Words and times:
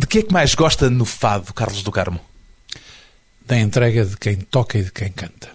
De 0.00 0.06
que 0.06 0.20
é 0.20 0.22
que 0.22 0.32
mais 0.32 0.54
gosta 0.54 0.88
no 0.88 1.04
fado, 1.04 1.52
Carlos 1.52 1.82
do 1.82 1.92
Carmo? 1.92 2.18
Da 3.44 3.58
entrega 3.60 4.02
de 4.02 4.16
quem 4.16 4.36
toca 4.36 4.78
e 4.78 4.82
de 4.82 4.90
quem 4.90 5.12
canta. 5.12 5.50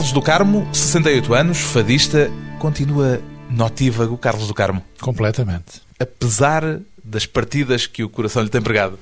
Carlos 0.00 0.12
do 0.14 0.22
Carmo, 0.22 0.74
68 0.74 1.34
anos, 1.34 1.58
fadista, 1.58 2.30
continua 2.58 3.20
notívago 3.50 4.16
Carlos 4.16 4.48
do 4.48 4.54
Carmo. 4.54 4.82
Completamente. 4.98 5.82
Apesar 5.98 6.80
das 7.04 7.26
partidas 7.26 7.86
que 7.86 8.02
o 8.02 8.08
coração 8.08 8.42
lhe 8.42 8.48
tem 8.48 8.62
pregado. 8.62 8.98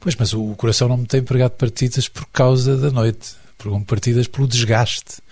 Pois, 0.00 0.16
mas 0.16 0.34
o 0.34 0.52
coração 0.56 0.88
não 0.88 0.96
me 0.96 1.06
tem 1.06 1.22
pregado 1.22 1.52
partidas 1.52 2.08
por 2.08 2.26
causa 2.26 2.76
da 2.76 2.90
noite. 2.90 3.36
Pregou-me 3.56 3.84
partidas 3.84 4.26
pelo 4.26 4.48
desgaste. 4.48 5.22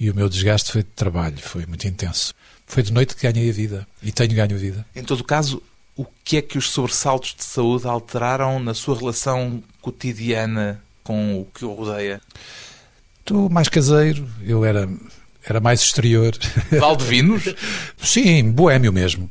E 0.00 0.10
o 0.10 0.14
meu 0.14 0.30
desgaste 0.30 0.72
foi 0.72 0.82
de 0.82 0.88
trabalho, 0.96 1.36
foi 1.36 1.66
muito 1.66 1.86
intenso. 1.86 2.32
Foi 2.66 2.82
de 2.82 2.90
noite 2.90 3.14
que 3.14 3.30
ganhei 3.30 3.50
a 3.50 3.52
vida. 3.52 3.86
E 4.02 4.10
tenho 4.12 4.34
ganho 4.34 4.56
a 4.56 4.58
vida. 4.58 4.86
Em 4.96 5.04
todo 5.04 5.22
caso, 5.24 5.62
o 5.94 6.06
que 6.24 6.38
é 6.38 6.42
que 6.42 6.56
os 6.56 6.70
sobressaltos 6.70 7.34
de 7.36 7.44
saúde 7.44 7.86
alteraram 7.86 8.58
na 8.58 8.72
sua 8.72 8.96
relação 8.96 9.62
cotidiana 9.82 10.82
com 11.02 11.38
o 11.38 11.44
que 11.54 11.66
o 11.66 11.74
rodeia? 11.74 12.18
Estou 13.24 13.48
mais 13.48 13.70
caseiro, 13.70 14.28
eu 14.42 14.66
era, 14.66 14.86
era 15.46 15.58
mais 15.58 15.80
exterior. 15.80 16.36
Valdevinos? 16.78 17.54
Sim, 17.96 18.50
boêmio 18.52 18.92
mesmo. 18.92 19.30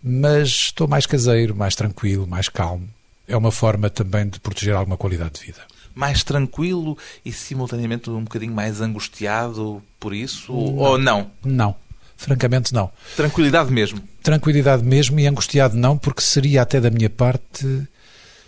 Mas 0.00 0.48
estou 0.48 0.86
mais 0.86 1.06
caseiro, 1.06 1.52
mais 1.52 1.74
tranquilo, 1.74 2.24
mais 2.24 2.48
calmo. 2.48 2.88
É 3.26 3.36
uma 3.36 3.50
forma 3.50 3.90
também 3.90 4.28
de 4.28 4.38
proteger 4.38 4.76
alguma 4.76 4.96
qualidade 4.96 5.40
de 5.40 5.46
vida. 5.46 5.58
Mais 5.92 6.22
tranquilo 6.22 6.96
e 7.24 7.32
simultaneamente 7.32 8.08
um 8.10 8.22
bocadinho 8.22 8.54
mais 8.54 8.80
angustiado 8.80 9.82
por 9.98 10.14
isso? 10.14 10.52
Não. 10.52 10.76
Ou 10.76 10.96
não? 10.96 11.28
Não. 11.44 11.74
Francamente, 12.16 12.72
não. 12.72 12.92
Tranquilidade 13.16 13.72
mesmo? 13.72 14.00
Tranquilidade 14.22 14.84
mesmo 14.84 15.18
e 15.18 15.26
angustiado 15.26 15.76
não, 15.76 15.98
porque 15.98 16.22
seria 16.22 16.62
até 16.62 16.80
da 16.80 16.90
minha 16.90 17.10
parte. 17.10 17.88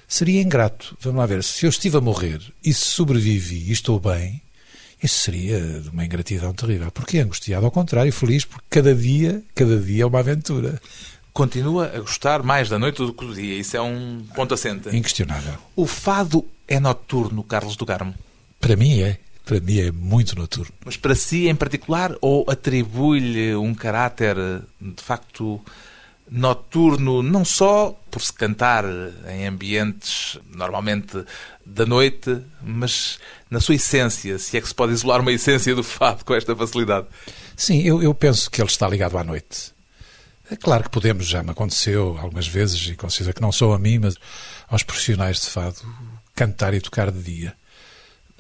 Seria 0.07 0.41
ingrato. 0.41 0.97
Vamos 1.01 1.19
lá 1.19 1.27
ver. 1.27 1.43
Se 1.43 1.67
eu 1.67 1.71
estive 1.71 1.97
a 1.97 2.01
morrer 2.01 2.41
e 2.65 2.73
se 2.73 2.85
sobrevivi 2.85 3.69
e 3.69 3.73
estou 3.73 3.99
bem, 3.99 4.41
isso 5.05 5.21
seria 5.21 5.61
de 5.61 5.91
uma 5.91 6.05
ingratidão 6.05 6.55
terrível. 6.55 6.91
Porque 6.91 7.19
angustiado, 7.19 7.67
ao 7.67 7.71
contrário, 7.71 8.11
feliz, 8.11 8.45
porque 8.45 8.65
cada 8.71 8.95
dia, 8.95 9.43
cada 9.55 9.79
dia 9.79 10.05
é 10.05 10.07
uma 10.07 10.19
aventura. 10.19 10.81
Continua 11.33 11.93
a 11.95 12.01
gostar 12.01 12.43
mais 12.43 12.71
da 12.71 12.79
noite 12.79 12.99
do 12.99 13.13
que 13.13 13.27
do 13.27 13.35
dia. 13.35 13.59
Isso 13.59 13.77
é 13.77 13.83
um 13.83 14.25
ponto 14.35 14.55
assente. 14.55 14.89
Inquestionável. 14.97 15.55
O 15.77 15.87
fado 15.87 16.47
é 16.67 16.81
noturno, 16.81 17.43
Carlos 17.45 17.77
do 17.77 17.85
Carmo? 17.85 18.15
Para 18.59 18.77
mim 18.77 19.01
é. 19.01 19.19
Para 19.45 19.61
mim 19.61 19.79
é 19.79 19.93
muito 19.93 20.37
noturno. 20.37 20.73
Mas 20.87 20.97
para 20.97 21.15
si 21.15 21.49
em 21.49 21.55
particular, 21.55 22.17
ou 22.23 22.47
atribui-lhe 22.49 23.55
um 23.55 23.75
caráter 23.75 24.37
de 24.81 25.03
facto 25.03 25.61
noturno, 26.31 27.23
não 27.23 27.45
só 27.45 27.99
por 28.11 28.23
se 28.23 28.33
cantar 28.33 28.85
em 29.29 29.47
ambientes 29.47 30.39
normalmente 30.51 31.25
da 31.65 31.85
noite, 31.85 32.41
mas 32.63 33.19
na 33.51 33.61
sua 33.61 33.75
essência, 33.75 34.39
se 34.39 34.57
é 34.57 34.61
que 34.61 34.69
se 34.69 34.75
pode 34.75 34.93
isolar 34.93 35.21
uma 35.21 35.33
essência 35.33 35.75
do 35.75 35.83
fado 35.83 36.25
com 36.25 36.35
esta 36.35 36.55
facilidade. 36.57 37.07
Sim, 37.57 37.83
eu, 37.83 38.03
eu 38.03 38.15
penso 38.15 38.51
que 38.51 38.61
ele 38.61 38.69
está 38.69 38.89
ligado 38.89 39.17
à 39.17 39.25
noite. 39.25 39.73
É 40.51 40.57
claro 40.57 40.85
que 40.85 40.91
podemos, 40.91 41.27
já 41.27 41.43
me 41.43 41.51
aconteceu 41.51 42.19
algumas 42.19 42.47
vezes, 42.47 42.81
e 42.83 42.97
certeza 43.11 43.33
que 43.33 43.41
não 43.41 43.53
sou 43.53 43.73
a 43.73 43.79
mim, 43.79 43.99
mas 43.99 44.17
aos 44.69 44.83
profissionais 44.83 45.41
de 45.41 45.47
fado, 45.47 45.77
cantar 46.35 46.75
e 46.75 46.81
tocar 46.81 47.11
de 47.11 47.23
dia. 47.23 47.55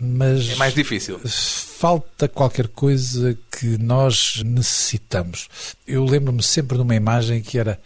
Mas 0.00 0.50
é 0.50 0.56
mais 0.56 0.74
difícil. 0.74 1.20
Falta 1.24 2.26
qualquer 2.28 2.68
coisa 2.68 3.38
que 3.58 3.78
nós 3.78 4.42
necessitamos. 4.44 5.48
Eu 5.86 6.04
lembro-me 6.04 6.42
sempre 6.42 6.76
de 6.76 6.82
uma 6.82 6.94
imagem 6.94 7.42
que 7.42 7.58
era 7.58 7.80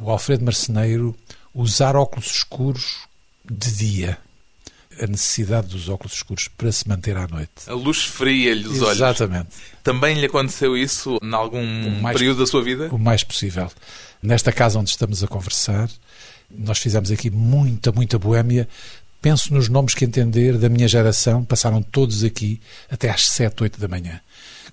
o 0.00 0.10
Alfredo 0.10 0.44
Marceneiro 0.44 1.14
usar 1.54 1.96
óculos 1.96 2.36
escuros 2.36 3.00
de 3.44 3.72
dia 3.72 4.18
a 5.00 5.06
necessidade 5.06 5.68
dos 5.68 5.88
óculos 5.88 6.14
escuros 6.14 6.48
para 6.48 6.70
se 6.70 6.86
manter 6.86 7.16
à 7.16 7.26
noite. 7.26 7.50
A 7.66 7.72
luz 7.72 8.04
fria-lhe 8.04 8.66
os 8.66 8.82
olhos. 8.82 8.96
Exatamente. 8.96 9.48
Também 9.82 10.18
lhe 10.18 10.26
aconteceu 10.26 10.76
isso 10.76 11.18
em 11.22 11.32
algum 11.32 11.64
mais, 12.00 12.16
período 12.16 12.40
da 12.40 12.46
sua 12.46 12.62
vida? 12.62 12.88
O 12.92 12.98
mais 12.98 13.24
possível. 13.24 13.70
Nesta 14.22 14.52
casa 14.52 14.78
onde 14.78 14.90
estamos 14.90 15.24
a 15.24 15.26
conversar, 15.26 15.88
nós 16.50 16.78
fizemos 16.78 17.10
aqui 17.10 17.30
muita, 17.30 17.92
muita 17.92 18.18
boémia. 18.18 18.68
Penso 19.20 19.52
nos 19.52 19.68
nomes 19.68 19.94
que 19.94 20.04
entender 20.04 20.56
da 20.56 20.68
minha 20.68 20.88
geração, 20.88 21.44
passaram 21.44 21.82
todos 21.82 22.24
aqui 22.24 22.60
até 22.90 23.10
às 23.10 23.28
sete, 23.28 23.62
oito 23.62 23.80
da 23.80 23.88
manhã 23.88 24.20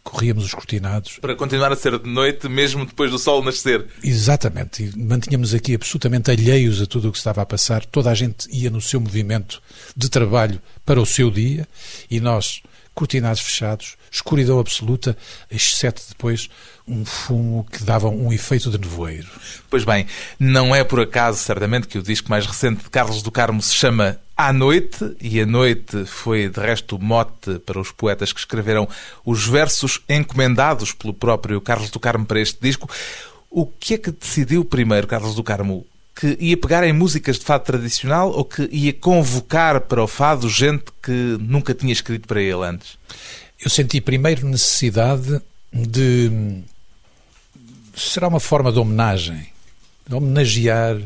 corríamos 0.08 0.46
os 0.46 0.54
cortinados. 0.54 1.20
Para 1.20 1.36
continuar 1.36 1.72
a 1.72 1.76
ser 1.76 2.00
de 2.00 2.10
noite, 2.10 2.48
mesmo 2.48 2.86
depois 2.86 3.12
do 3.12 3.20
sol 3.20 3.44
nascer. 3.44 3.86
Exatamente. 4.02 4.84
E 4.84 4.98
mantínhamos 4.98 5.54
aqui 5.54 5.76
absolutamente 5.76 6.32
alheios 6.32 6.82
a 6.82 6.86
tudo 6.86 7.10
o 7.10 7.12
que 7.12 7.18
estava 7.18 7.42
a 7.42 7.46
passar. 7.46 7.86
Toda 7.86 8.10
a 8.10 8.16
gente 8.16 8.48
ia 8.50 8.70
no 8.70 8.82
seu 8.82 9.02
movimento 9.02 9.62
de 9.96 10.10
trabalho 10.10 10.62
para 10.86 11.02
o 11.02 11.06
seu 11.06 11.30
dia 11.30 11.68
e 12.10 12.20
nós, 12.22 12.62
cortinados 12.98 13.42
fechados, 13.42 13.96
escuridão 14.12 14.58
absoluta, 14.58 15.16
exceto 15.52 16.02
depois 16.10 16.50
um 16.88 17.06
fumo 17.06 17.64
que 17.72 17.84
dava 17.84 18.10
um 18.10 18.34
efeito 18.34 18.72
de 18.72 18.78
nevoeiro. 18.80 19.28
Pois 19.70 19.86
bem, 19.86 20.08
não 20.40 20.76
é 20.76 20.84
por 20.84 21.00
acaso, 21.00 21.38
certamente, 21.38 21.88
que 21.88 22.00
o 22.00 22.02
disco 22.02 22.28
mais 22.28 22.48
recente 22.48 22.86
de 22.86 22.90
Carlos 22.90 23.22
do 23.22 23.30
Carmo 23.30 23.62
se 23.62 23.76
chama 23.76 24.20
À 24.36 24.52
Noite, 24.52 25.16
e 25.22 25.40
a 25.40 25.46
noite 25.46 26.06
foi, 26.06 26.50
de 26.50 26.60
resto, 26.60 26.96
o 26.96 27.00
mote 27.00 27.60
para 27.60 27.80
os 27.80 27.92
poetas 27.92 28.34
que 28.34 28.40
escreveram 28.40 28.90
os 29.24 29.46
versos 29.46 30.02
encomendados 30.10 30.92
pelo 30.92 31.14
próprio 31.14 31.62
Carlos 31.62 31.92
do 31.92 32.00
Carmo 32.00 32.26
para 32.26 32.42
este 32.42 32.58
disco. 32.60 32.90
O 33.48 33.68
que 33.68 33.94
é 33.94 33.98
que 34.00 34.10
decidiu 34.10 34.66
primeiro, 34.66 35.06
Carlos 35.06 35.36
do 35.36 35.44
Carmo? 35.44 35.86
Que 36.20 36.36
ia 36.40 36.58
pegar 36.58 36.84
em 36.84 36.92
músicas 36.92 37.38
de 37.38 37.46
fado 37.46 37.64
tradicional 37.64 38.32
ou 38.32 38.44
que 38.44 38.68
ia 38.72 38.92
convocar 38.92 39.82
para 39.82 40.04
o 40.04 40.08
fado 40.08 40.50
gente 40.50 40.86
que 41.02 41.38
nunca 41.40 41.76
tinha 41.76 41.94
escrito 41.94 42.28
para 42.28 42.42
ele 42.42 42.64
antes? 42.64 42.98
Eu 43.64 43.70
senti 43.70 44.02
primeiro 44.02 44.48
necessidade 44.48 45.40
de. 45.72 46.64
Será 47.96 48.28
uma 48.28 48.40
forma 48.40 48.72
de 48.72 48.80
homenagem, 48.80 49.48
de 50.08 50.16
homenagear 50.16 51.00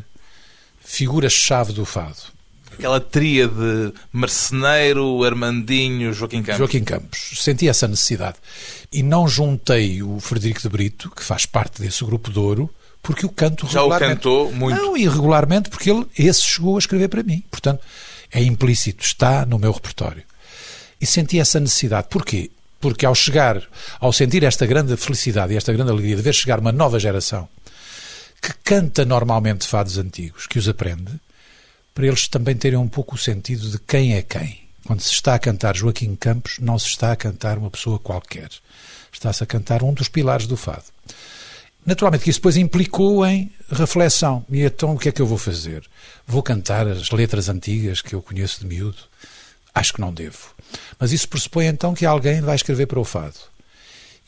figuras-chave 0.83 1.73
do 1.73 1.85
fado. 1.85 2.31
Aquela 2.73 2.99
tríade 2.99 3.93
Marceneiro, 4.11 5.23
Armandinho, 5.23 6.13
Joaquim 6.13 6.41
Campos. 6.41 6.57
Joaquim 6.57 6.83
Campos. 6.83 7.31
Senti 7.35 7.67
essa 7.67 7.87
necessidade. 7.87 8.37
E 8.91 9.03
não 9.03 9.27
juntei 9.27 10.01
o 10.01 10.19
Frederico 10.19 10.61
de 10.61 10.69
Brito, 10.69 11.09
que 11.11 11.23
faz 11.23 11.45
parte 11.45 11.81
desse 11.81 12.03
grupo 12.03 12.31
de 12.31 12.39
ouro, 12.39 12.69
porque 13.01 13.25
o 13.25 13.29
canto 13.29 13.67
Já 13.67 13.83
o 13.83 13.89
cantou 13.89 14.51
muito? 14.51 14.79
Não, 14.79 14.95
irregularmente, 14.95 15.69
porque 15.69 15.89
ele, 15.89 16.05
esse 16.17 16.41
chegou 16.41 16.75
a 16.75 16.79
escrever 16.79 17.07
para 17.07 17.23
mim. 17.23 17.43
Portanto, 17.49 17.81
é 18.31 18.41
implícito, 18.43 19.03
está 19.03 19.45
no 19.45 19.57
meu 19.57 19.71
repertório. 19.71 20.23
E 20.99 21.05
senti 21.05 21.39
essa 21.39 21.59
necessidade. 21.59 22.07
Porquê? 22.09 22.51
Porque 22.79 23.05
ao 23.05 23.15
chegar, 23.15 23.61
ao 23.99 24.13
sentir 24.13 24.43
esta 24.43 24.65
grande 24.65 24.95
felicidade 24.97 25.53
e 25.53 25.57
esta 25.57 25.73
grande 25.73 25.91
alegria 25.91 26.15
de 26.15 26.21
ver 26.21 26.33
chegar 26.33 26.59
uma 26.59 26.71
nova 26.71 26.99
geração 26.99 27.47
que 28.41 28.53
canta 28.63 29.05
normalmente 29.05 29.67
fados 29.67 29.97
antigos, 29.99 30.47
que 30.47 30.57
os 30.57 30.67
aprende, 30.67 31.11
para 31.93 32.07
eles 32.07 32.27
também 32.27 32.55
terem 32.55 32.79
um 32.79 32.87
pouco 32.87 33.15
o 33.15 33.17
sentido 33.17 33.69
de 33.69 33.77
quem 33.77 34.15
é 34.15 34.21
quem. 34.23 34.61
Quando 34.85 35.01
se 35.01 35.13
está 35.13 35.35
a 35.35 35.39
cantar 35.39 35.75
Joaquim 35.75 36.15
Campos, 36.15 36.57
não 36.59 36.79
se 36.79 36.87
está 36.87 37.11
a 37.11 37.15
cantar 37.15 37.59
uma 37.59 37.69
pessoa 37.69 37.99
qualquer. 37.99 38.49
Está-se 39.13 39.43
a 39.43 39.45
cantar 39.45 39.83
um 39.83 39.93
dos 39.93 40.07
pilares 40.07 40.47
do 40.47 40.57
fado. 40.57 40.85
Naturalmente 41.85 42.23
que 42.23 42.29
isso 42.29 42.39
depois 42.39 42.57
implicou 42.57 43.25
em 43.25 43.51
reflexão. 43.69 44.45
E 44.49 44.61
então 44.61 44.93
o 44.93 44.99
que 44.99 45.09
é 45.09 45.11
que 45.11 45.21
eu 45.21 45.25
vou 45.25 45.37
fazer? 45.37 45.83
Vou 46.27 46.43
cantar 46.43 46.87
as 46.87 47.09
letras 47.09 47.49
antigas 47.49 48.01
que 48.01 48.13
eu 48.13 48.21
conheço 48.21 48.59
de 48.59 48.67
miúdo? 48.67 48.97
Acho 49.73 49.93
que 49.93 50.01
não 50.01 50.13
devo. 50.13 50.53
Mas 50.99 51.11
isso 51.11 51.27
pressupõe 51.27 51.65
então 51.65 51.93
que 51.93 52.05
alguém 52.05 52.41
vai 52.41 52.55
escrever 52.55 52.85
para 52.85 52.99
o 52.99 53.05
fado. 53.05 53.37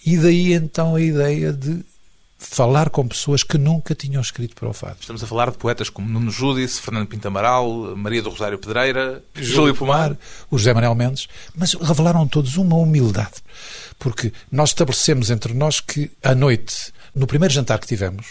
E 0.06 0.18
daí 0.18 0.54
então 0.54 0.96
a 0.96 1.02
ideia 1.02 1.54
de 1.54 1.84
falar 2.38 2.90
com 2.90 3.08
pessoas 3.08 3.42
que 3.44 3.58
nunca 3.58 3.96
tinham 3.96 4.22
escrito 4.22 4.56
para 4.56 4.68
o 4.68 4.74
fado. 4.74 4.98
Estamos 5.00 5.24
a 5.24 5.28
falar 5.28 5.50
de 5.50 5.58
poetas 5.58 5.90
como 5.90 6.10
Nuno 6.10 6.30
Júdice, 6.30 6.82
Fernando 6.82 7.08
Pinto 7.08 7.28
Amaral, 7.28 7.96
Maria 7.96 8.22
do 8.22 8.30
Rosário 8.30 8.60
Pedreira, 8.60 9.24
Júlio 9.34 9.76
Pomar, 9.76 10.18
o 10.52 10.58
José 10.58 10.74
Manuel 10.74 10.96
Mendes, 10.96 11.28
mas 11.56 11.74
revelaram 11.74 12.28
todos 12.28 12.58
uma 12.58 12.76
humildade, 12.76 13.36
porque 13.98 14.34
nós 14.52 14.70
estabelecemos 14.70 15.32
entre 15.32 15.54
nós 15.54 15.80
que 15.80 16.12
à 16.22 16.36
noite 16.36 16.92
No 17.16 17.28
primeiro 17.28 17.54
jantar 17.54 17.80
que 17.80 17.88
tivemos, 17.88 18.26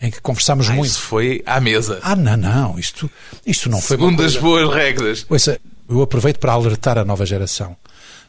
em 0.00 0.10
que 0.10 0.20
conversámos 0.20 0.68
ah, 0.68 0.72
muito. 0.72 0.90
Isso 0.90 1.00
foi 1.00 1.42
à 1.46 1.60
mesa. 1.60 1.98
Ah, 2.02 2.16
não, 2.16 2.36
não, 2.36 2.78
isto, 2.78 3.10
isto 3.44 3.68
não 3.68 3.80
foi. 3.80 3.96
Segundo 3.96 4.22
as 4.22 4.36
boas 4.36 4.72
regras. 4.72 5.26
Ouça, 5.28 5.60
eu 5.88 6.02
aproveito 6.02 6.38
para 6.38 6.52
alertar 6.52 6.98
a 6.98 7.04
nova 7.04 7.24
geração. 7.26 7.76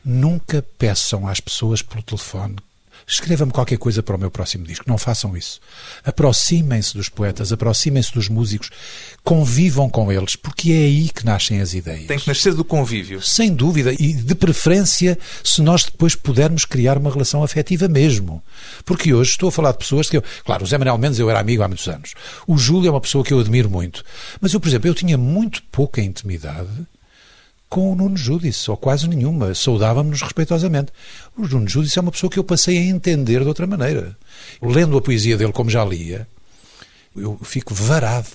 Nunca 0.03 0.63
peçam 0.77 1.27
às 1.27 1.39
pessoas 1.39 1.81
pelo 1.81 2.01
telefone 2.01 2.55
escreva-me 3.07 3.53
qualquer 3.53 3.77
coisa 3.77 4.03
para 4.03 4.15
o 4.15 4.19
meu 4.19 4.29
próximo 4.29 4.65
disco. 4.65 4.83
Não 4.85 4.97
façam 4.97 5.35
isso. 5.37 5.61
Aproximem-se 6.03 6.93
dos 6.93 7.07
poetas, 7.07 7.53
aproximem-se 7.53 8.13
dos 8.13 8.27
músicos, 8.27 8.69
convivam 9.23 9.89
com 9.89 10.11
eles, 10.11 10.35
porque 10.35 10.73
é 10.73 10.85
aí 10.85 11.09
que 11.09 11.25
nascem 11.25 11.61
as 11.61 11.73
ideias. 11.73 12.07
Tem 12.07 12.19
que 12.19 12.27
nascer 12.27 12.53
do 12.53 12.65
convívio. 12.65 13.21
Sem 13.21 13.53
dúvida, 13.53 13.93
e 13.93 14.13
de 14.13 14.35
preferência 14.35 15.17
se 15.41 15.61
nós 15.61 15.85
depois 15.85 16.15
pudermos 16.15 16.65
criar 16.65 16.97
uma 16.97 17.09
relação 17.09 17.41
afetiva 17.43 17.87
mesmo. 17.87 18.43
Porque 18.83 19.13
hoje 19.13 19.31
estou 19.31 19.47
a 19.47 19.51
falar 19.51 19.71
de 19.71 19.77
pessoas 19.77 20.09
que 20.09 20.17
eu. 20.17 20.23
Claro, 20.45 20.65
o 20.65 20.67
Zé 20.67 20.77
Manuel 20.77 20.97
Mendes 20.97 21.19
eu 21.19 21.29
era 21.29 21.39
amigo 21.39 21.63
há 21.63 21.67
muitos 21.67 21.87
anos. 21.87 22.13
O 22.45 22.57
Júlio 22.57 22.89
é 22.89 22.91
uma 22.91 23.01
pessoa 23.01 23.23
que 23.23 23.33
eu 23.33 23.39
admiro 23.39 23.69
muito. 23.69 24.03
Mas 24.41 24.53
eu, 24.53 24.59
por 24.59 24.67
exemplo, 24.67 24.89
eu 24.89 24.93
tinha 24.93 25.17
muito 25.17 25.63
pouca 25.71 26.01
intimidade 26.01 26.67
com 27.69 27.91
o 27.91 27.95
Nuno 27.95 28.15
Judice, 28.15 28.69
ou 28.69 28.77
quase 28.77 29.07
nenhuma. 29.07 29.53
Saudávamos-nos 29.53 30.21
respeitosamente. 30.21 30.91
O 31.37 31.47
Nuno 31.47 31.67
Judice 31.67 31.97
é 31.99 32.01
uma 32.01 32.11
pessoa 32.11 32.29
que 32.29 32.39
eu 32.39 32.43
passei 32.43 32.77
a 32.77 32.81
entender 32.81 33.41
de 33.41 33.47
outra 33.47 33.67
maneira. 33.67 34.17
Lendo 34.61 34.97
a 34.97 35.01
poesia 35.01 35.37
dele 35.37 35.51
como 35.51 35.69
já 35.69 35.83
lia, 35.83 36.27
eu 37.15 37.37
fico 37.43 37.73
varado, 37.73 38.29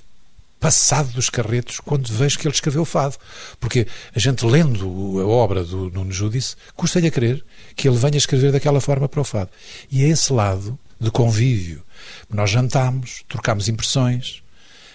passado 0.60 1.12
dos 1.12 1.30
carretos, 1.30 1.80
quando 1.80 2.12
vejo 2.12 2.38
que 2.38 2.46
ele 2.46 2.54
escreveu 2.54 2.84
fado. 2.84 3.16
Porque 3.58 3.86
a 4.14 4.18
gente 4.18 4.44
lendo 4.44 5.20
a 5.20 5.26
obra 5.26 5.64
do 5.64 5.90
Nuno 5.90 6.12
Judice, 6.12 6.54
custa-lhe 6.76 7.08
a 7.08 7.10
crer 7.10 7.44
que 7.74 7.88
ele 7.88 7.96
venha 7.96 8.16
escrever 8.16 8.52
daquela 8.52 8.80
forma 8.80 9.08
para 9.08 9.20
o 9.20 9.24
fado. 9.24 9.50
E 9.90 10.04
é 10.04 10.08
esse 10.08 10.32
lado 10.32 10.78
de 11.00 11.10
convívio. 11.10 11.82
Nós 12.30 12.50
jantamos, 12.50 13.24
trocamos 13.28 13.68
impressões, 13.68 14.42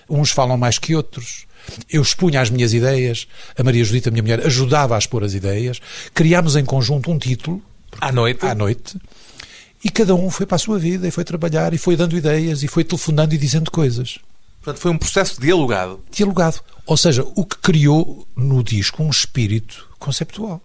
uns 0.09 0.31
falam 0.31 0.57
mais 0.57 0.77
que 0.77 0.95
outros, 0.95 1.46
eu 1.89 2.01
expunha 2.01 2.41
as 2.41 2.49
minhas 2.49 2.73
ideias, 2.73 3.27
a 3.57 3.63
Maria 3.63 3.83
Judita, 3.83 4.09
a 4.09 4.11
minha 4.11 4.23
mulher, 4.23 4.45
ajudava 4.45 4.95
a 4.95 4.97
expor 4.97 5.23
as 5.23 5.33
ideias, 5.33 5.79
criámos 6.13 6.55
em 6.55 6.65
conjunto 6.65 7.11
um 7.11 7.17
título. 7.17 7.61
À 7.99 8.11
noite? 8.11 8.45
À 8.45 8.53
noite. 8.53 8.97
E 9.83 9.89
cada 9.89 10.15
um 10.15 10.29
foi 10.29 10.45
para 10.45 10.55
a 10.55 10.59
sua 10.59 10.79
vida 10.79 11.07
e 11.07 11.11
foi 11.11 11.23
trabalhar 11.23 11.73
e 11.73 11.77
foi 11.77 11.95
dando 11.95 12.17
ideias 12.17 12.63
e 12.63 12.67
foi 12.67 12.83
telefonando 12.83 13.33
e 13.35 13.37
dizendo 13.37 13.71
coisas. 13.71 14.19
Portanto, 14.61 14.81
foi 14.81 14.91
um 14.91 14.97
processo 14.97 15.39
dialogado. 15.39 16.01
Dialogado. 16.11 16.59
Ou 16.85 16.97
seja, 16.97 17.25
o 17.35 17.45
que 17.45 17.57
criou 17.57 18.27
no 18.35 18.63
disco 18.63 19.03
um 19.03 19.09
espírito 19.09 19.87
conceptual. 19.97 20.61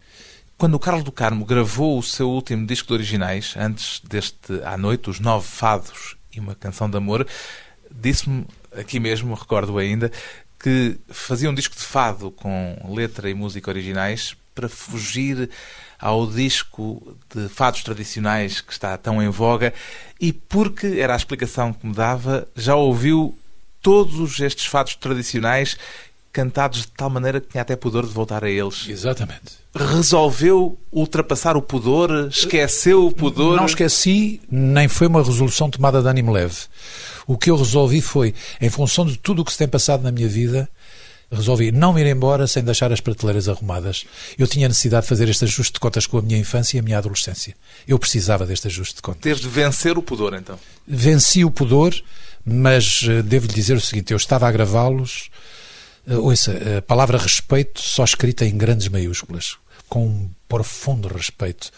Quando 0.59 0.75
o 0.75 0.79
Carlos 0.79 1.05
do 1.05 1.13
Carmo 1.13 1.45
gravou 1.45 1.99
o 1.99 2.03
seu 2.03 2.31
último 2.31 2.67
disco 2.67 2.89
de 2.89 2.95
originais, 2.95 3.55
antes 3.57 4.01
deste 4.09 4.63
À 4.65 4.77
Noite, 4.77 5.11
Os 5.11 5.21
Nove 5.21 5.47
Fados 5.47 6.17
e 6.33 6.41
uma 6.41 6.55
Canção 6.55 6.89
de 6.89 6.97
Amor, 6.97 7.27
disse-me, 7.91 8.47
aqui 8.77 8.99
mesmo, 8.99 9.35
recordo 9.35 9.77
ainda, 9.79 10.11
que 10.63 10.97
fazia 11.09 11.51
um 11.51 11.55
disco 11.55 11.75
de 11.75 11.83
fado 11.83 12.31
com 12.31 12.77
letra 12.95 13.29
e 13.29 13.35
música 13.35 13.71
originais 13.71 14.37
para 14.55 14.69
fugir 14.69 15.51
ao 15.99 16.27
disco 16.27 17.17
de 17.35 17.49
fados 17.49 17.83
tradicionais 17.83 18.61
que 18.61 18.73
está 18.73 18.97
tão 18.97 19.23
em 19.23 19.29
voga 19.29 19.75
e 20.21 20.33
porque, 20.33 20.99
era 20.99 21.15
a 21.15 21.17
explicação 21.17 21.73
que 21.73 21.87
me 21.87 21.95
dava, 21.95 22.47
já 22.55 22.77
ouviu 22.77 23.37
todos 23.81 24.39
estes 24.41 24.67
fados 24.67 24.95
tradicionais 24.95 25.77
cantados 26.33 26.83
de 26.83 26.87
tal 26.89 27.11
maneira 27.11 27.41
que 27.41 27.49
tinha 27.49 27.63
até 27.63 27.77
pudor 27.77 28.07
de 28.07 28.13
voltar 28.13 28.43
a 28.43 28.49
eles. 28.49 28.89
Exatamente. 28.89 29.61
Resolveu 29.75 30.79
ultrapassar 30.91 31.57
o 31.57 31.63
pudor? 31.63 32.29
Esqueceu 32.31 33.07
o 33.07 33.13
pudor? 33.13 33.57
Não 33.57 33.67
esqueci, 33.67 34.41
nem 34.51 34.89
foi 34.89 35.09
uma 35.09 35.23
resolução 35.23 35.69
tomada 35.69 36.01
de 36.01 36.09
ânimo 36.09 36.33
leve. 36.33 36.57
O 37.27 37.37
que 37.37 37.51
eu 37.51 37.57
resolvi 37.57 38.01
foi, 38.01 38.35
em 38.61 38.71
função 38.71 39.07
de 39.07 39.17
tudo 39.17 39.43
o 39.43 39.45
que 39.45 39.53
se 39.53 39.59
tem 39.59 39.69
passado 39.69 40.03
na 40.03 40.11
minha 40.11 40.29
vida, 40.29 40.69
resolvi 41.31 41.73
não 41.73 41.99
ir 41.99 42.07
embora 42.07 42.47
sem 42.47 42.63
deixar 42.63 42.93
as 42.93 43.01
prateleiras 43.01 43.49
arrumadas. 43.49 44.05
Eu 44.39 44.47
tinha 44.47 44.69
necessidade 44.69 45.05
de 45.05 45.09
fazer 45.09 45.29
este 45.29 45.45
ajuste 45.45 45.75
de 45.75 45.81
contas 45.81 46.07
com 46.07 46.19
a 46.19 46.23
minha 46.23 46.39
infância 46.39 46.77
e 46.77 46.81
a 46.81 46.83
minha 46.83 46.99
adolescência. 46.99 47.55
Eu 47.87 47.99
precisava 47.99 48.47
deste 48.47 48.67
ajuste 48.67 48.97
de 48.97 49.03
contas. 49.03 49.23
Desde 49.23 49.49
vencer 49.49 49.97
o 49.97 50.03
pudor, 50.03 50.35
então? 50.35 50.59
Venci 50.87 51.45
o 51.45 51.51
pudor, 51.51 51.95
mas 52.45 53.07
eh, 53.09 53.23
devo-lhe 53.23 53.55
dizer 53.55 53.75
o 53.75 53.81
seguinte: 53.81 54.13
eu 54.13 54.17
estava 54.17 54.47
a 54.47 54.53
gravá-los. 54.53 55.31
Uh, 56.07 56.19
ouça, 56.19 56.53
a 56.79 56.83
palavra 56.83 57.17
respeito 57.17 57.81
só 57.81 58.03
escrita 58.03 58.45
em 58.45 58.57
grandes 58.57 58.89
maiúsculas, 58.89 59.57
com 59.89 60.05
um 60.05 60.31
profundo 60.49 61.07
respeito 61.07 61.71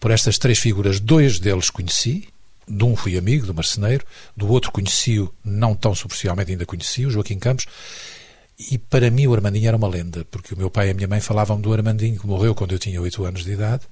por 0.00 0.10
estas 0.10 0.38
três 0.38 0.58
figuras. 0.58 0.98
Dois 0.98 1.38
deles 1.38 1.68
conheci, 1.68 2.26
de 2.68 2.84
um 2.84 2.96
fui 2.96 3.16
amigo, 3.16 3.46
do 3.46 3.54
marceneiro, 3.54 4.04
do 4.36 4.48
outro 4.48 4.72
conheci-o, 4.72 5.32
não 5.44 5.74
tão 5.74 5.94
superficialmente 5.94 6.50
ainda 6.50 6.66
conheci, 6.66 7.06
o 7.06 7.10
Joaquim 7.10 7.38
Campos, 7.38 7.66
e 8.58 8.78
para 8.78 9.10
mim 9.10 9.26
o 9.26 9.34
Armandinho 9.34 9.68
era 9.68 9.76
uma 9.76 9.88
lenda, 9.88 10.24
porque 10.30 10.54
o 10.54 10.56
meu 10.56 10.70
pai 10.70 10.88
e 10.88 10.90
a 10.90 10.94
minha 10.94 11.08
mãe 11.08 11.20
falavam 11.20 11.60
do 11.60 11.72
Armandinho, 11.72 12.18
que 12.18 12.26
morreu 12.26 12.54
quando 12.54 12.72
eu 12.72 12.78
tinha 12.78 13.00
oito 13.00 13.24
anos 13.24 13.44
de 13.44 13.52
idade. 13.52 13.82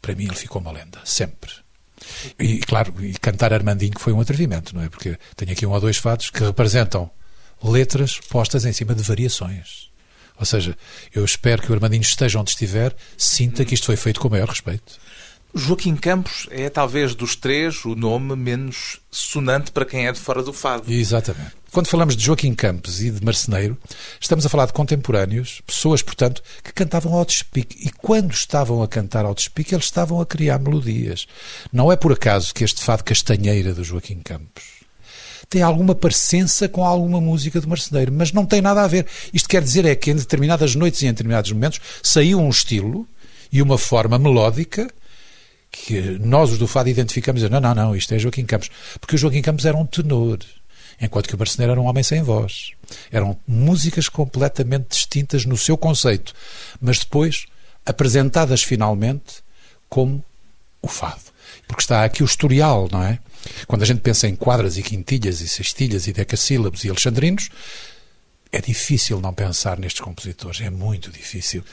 Para 0.00 0.14
mim 0.14 0.24
ele 0.24 0.34
ficou 0.34 0.60
uma 0.60 0.72
lenda, 0.72 1.00
sempre. 1.04 1.50
E, 2.38 2.58
claro, 2.58 2.94
e 3.04 3.12
cantar 3.14 3.52
Armandinho 3.52 3.98
foi 3.98 4.12
um 4.12 4.20
atrevimento, 4.20 4.74
não 4.74 4.82
é? 4.82 4.88
Porque 4.88 5.18
tenho 5.36 5.52
aqui 5.52 5.66
um 5.66 5.72
ou 5.72 5.80
dois 5.80 5.98
fatos 5.98 6.30
que 6.30 6.42
representam 6.42 7.10
letras 7.62 8.18
postas 8.28 8.64
em 8.64 8.72
cima 8.72 8.94
de 8.94 9.02
variações. 9.02 9.90
Ou 10.38 10.44
seja, 10.44 10.76
eu 11.14 11.24
espero 11.24 11.62
que 11.62 11.70
o 11.70 11.74
Armandinho 11.74 12.02
esteja 12.02 12.40
onde 12.40 12.50
estiver, 12.50 12.94
sinta 13.16 13.64
que 13.64 13.74
isto 13.74 13.86
foi 13.86 13.96
feito 13.96 14.20
com 14.20 14.28
o 14.28 14.30
maior 14.30 14.48
respeito. 14.48 14.98
Joaquim 15.54 15.94
Campos 15.94 16.48
é 16.50 16.68
talvez 16.68 17.14
dos 17.14 17.36
três 17.36 17.84
o 17.84 17.94
nome 17.94 18.34
menos 18.34 19.00
sonante 19.08 19.70
para 19.70 19.84
quem 19.84 20.08
é 20.08 20.12
de 20.12 20.18
fora 20.18 20.42
do 20.42 20.52
fado. 20.52 20.92
Exatamente. 20.92 21.52
Quando 21.70 21.86
falamos 21.86 22.16
de 22.16 22.24
Joaquim 22.24 22.54
Campos 22.54 23.00
e 23.00 23.10
de 23.10 23.24
Marceneiro, 23.24 23.78
estamos 24.20 24.44
a 24.44 24.48
falar 24.48 24.66
de 24.66 24.72
contemporâneos, 24.72 25.62
pessoas, 25.64 26.02
portanto, 26.02 26.42
que 26.62 26.72
cantavam 26.72 27.14
ao 27.14 27.24
despique. 27.24 27.76
E 27.86 27.90
quando 27.90 28.32
estavam 28.32 28.82
a 28.82 28.88
cantar 28.88 29.24
ao 29.24 29.34
despique, 29.34 29.74
eles 29.74 29.84
estavam 29.84 30.20
a 30.20 30.26
criar 30.26 30.58
melodias. 30.58 31.26
Não 31.72 31.90
é 31.90 31.96
por 31.96 32.12
acaso 32.12 32.52
que 32.52 32.64
este 32.64 32.82
fado 32.82 33.04
castanheira 33.04 33.72
do 33.72 33.84
Joaquim 33.84 34.20
Campos 34.20 34.84
tem 35.48 35.62
alguma 35.62 35.94
parecença 35.94 36.68
com 36.68 36.84
alguma 36.84 37.20
música 37.20 37.60
de 37.60 37.68
marceneiro, 37.68 38.12
mas 38.12 38.32
não 38.32 38.44
tem 38.44 38.60
nada 38.60 38.82
a 38.82 38.88
ver. 38.88 39.06
Isto 39.32 39.48
quer 39.48 39.62
dizer 39.62 39.84
é 39.84 39.94
que 39.94 40.10
em 40.10 40.16
determinadas 40.16 40.74
noites 40.74 41.02
e 41.02 41.06
em 41.06 41.10
determinados 41.10 41.52
momentos 41.52 41.80
saiu 42.02 42.40
um 42.40 42.48
estilo 42.48 43.06
e 43.52 43.62
uma 43.62 43.78
forma 43.78 44.18
melódica 44.18 44.88
que 45.74 46.00
nós, 46.20 46.52
os 46.52 46.58
do 46.58 46.68
Fado, 46.68 46.88
identificamos 46.88 47.42
e 47.42 47.48
não, 47.48 47.60
não, 47.60 47.74
não, 47.74 47.96
isto 47.96 48.14
é 48.14 48.18
Joaquim 48.18 48.46
Campos. 48.46 48.70
Porque 49.00 49.16
o 49.16 49.18
Joaquim 49.18 49.42
Campos 49.42 49.66
era 49.66 49.76
um 49.76 49.84
tenor, 49.84 50.38
enquanto 51.00 51.28
que 51.28 51.34
o 51.34 51.38
Marceneiro 51.38 51.72
era 51.72 51.80
um 51.80 51.86
homem 51.86 52.02
sem 52.02 52.22
voz. 52.22 52.70
Eram 53.10 53.36
músicas 53.46 54.08
completamente 54.08 54.90
distintas 54.90 55.44
no 55.44 55.56
seu 55.56 55.76
conceito, 55.76 56.32
mas 56.80 57.00
depois 57.00 57.46
apresentadas 57.84 58.62
finalmente 58.62 59.42
como 59.88 60.24
o 60.80 60.86
Fado. 60.86 61.34
Porque 61.66 61.82
está 61.82 62.04
aqui 62.04 62.22
o 62.22 62.26
historial, 62.26 62.88
não 62.90 63.02
é? 63.02 63.18
Quando 63.66 63.82
a 63.82 63.86
gente 63.86 64.00
pensa 64.00 64.28
em 64.28 64.36
quadras 64.36 64.78
e 64.78 64.82
quintilhas 64.82 65.40
e 65.40 65.48
sextilhas 65.48 66.06
e 66.06 66.12
decassílabos 66.12 66.84
e 66.84 66.88
alexandrinos, 66.88 67.50
é 68.52 68.60
difícil 68.60 69.20
não 69.20 69.34
pensar 69.34 69.78
nestes 69.78 70.00
compositores, 70.00 70.60
é 70.60 70.70
muito 70.70 71.10
difícil. 71.10 71.64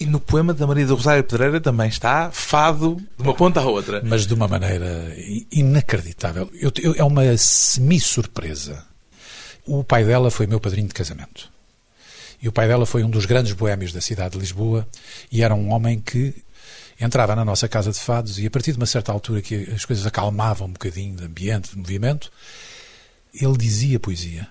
E 0.00 0.06
no 0.06 0.20
poema 0.20 0.54
da 0.54 0.66
Maria 0.66 0.86
do 0.86 0.94
Rosário 0.94 1.24
Pedreira 1.24 1.60
também 1.60 1.88
está 1.88 2.30
fado 2.30 2.96
de 3.16 3.22
uma 3.22 3.34
ponta 3.34 3.60
à 3.60 3.64
outra. 3.64 4.00
Mas 4.04 4.26
de 4.26 4.34
uma 4.34 4.46
maneira 4.46 5.12
inacreditável. 5.50 6.48
Eu, 6.54 6.72
eu, 6.80 6.94
é 6.94 7.02
uma 7.02 7.36
semi-surpresa. 7.36 8.86
O 9.66 9.82
pai 9.82 10.04
dela 10.04 10.30
foi 10.30 10.46
meu 10.46 10.60
padrinho 10.60 10.86
de 10.86 10.94
casamento. 10.94 11.50
E 12.40 12.48
o 12.48 12.52
pai 12.52 12.68
dela 12.68 12.86
foi 12.86 13.02
um 13.02 13.10
dos 13.10 13.26
grandes 13.26 13.52
boémios 13.52 13.92
da 13.92 14.00
cidade 14.00 14.34
de 14.34 14.38
Lisboa 14.38 14.86
e 15.32 15.42
era 15.42 15.54
um 15.54 15.72
homem 15.72 15.98
que 15.98 16.32
entrava 17.00 17.34
na 17.34 17.44
nossa 17.44 17.68
casa 17.68 17.90
de 17.90 17.98
fados 17.98 18.38
e 18.38 18.46
a 18.46 18.50
partir 18.50 18.72
de 18.72 18.78
uma 18.78 18.86
certa 18.86 19.10
altura 19.10 19.42
que 19.42 19.68
as 19.74 19.84
coisas 19.84 20.06
acalmavam 20.06 20.68
um 20.68 20.72
bocadinho 20.72 21.16
de 21.16 21.24
ambiente, 21.24 21.70
de 21.70 21.76
movimento, 21.76 22.30
ele 23.34 23.56
dizia 23.56 23.98
poesia. 23.98 24.48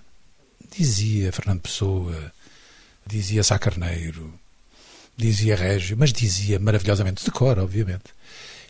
Dizia 0.77 1.31
Fernando 1.31 1.61
Pessoa, 1.61 2.31
dizia 3.05 3.43
Sá 3.43 3.57
Carneiro, 3.57 4.37
dizia 5.17 5.55
Régio, 5.55 5.97
mas 5.97 6.13
dizia 6.13 6.59
maravilhosamente 6.59 7.25
de 7.25 7.31
cor, 7.31 7.57
obviamente. 7.57 8.05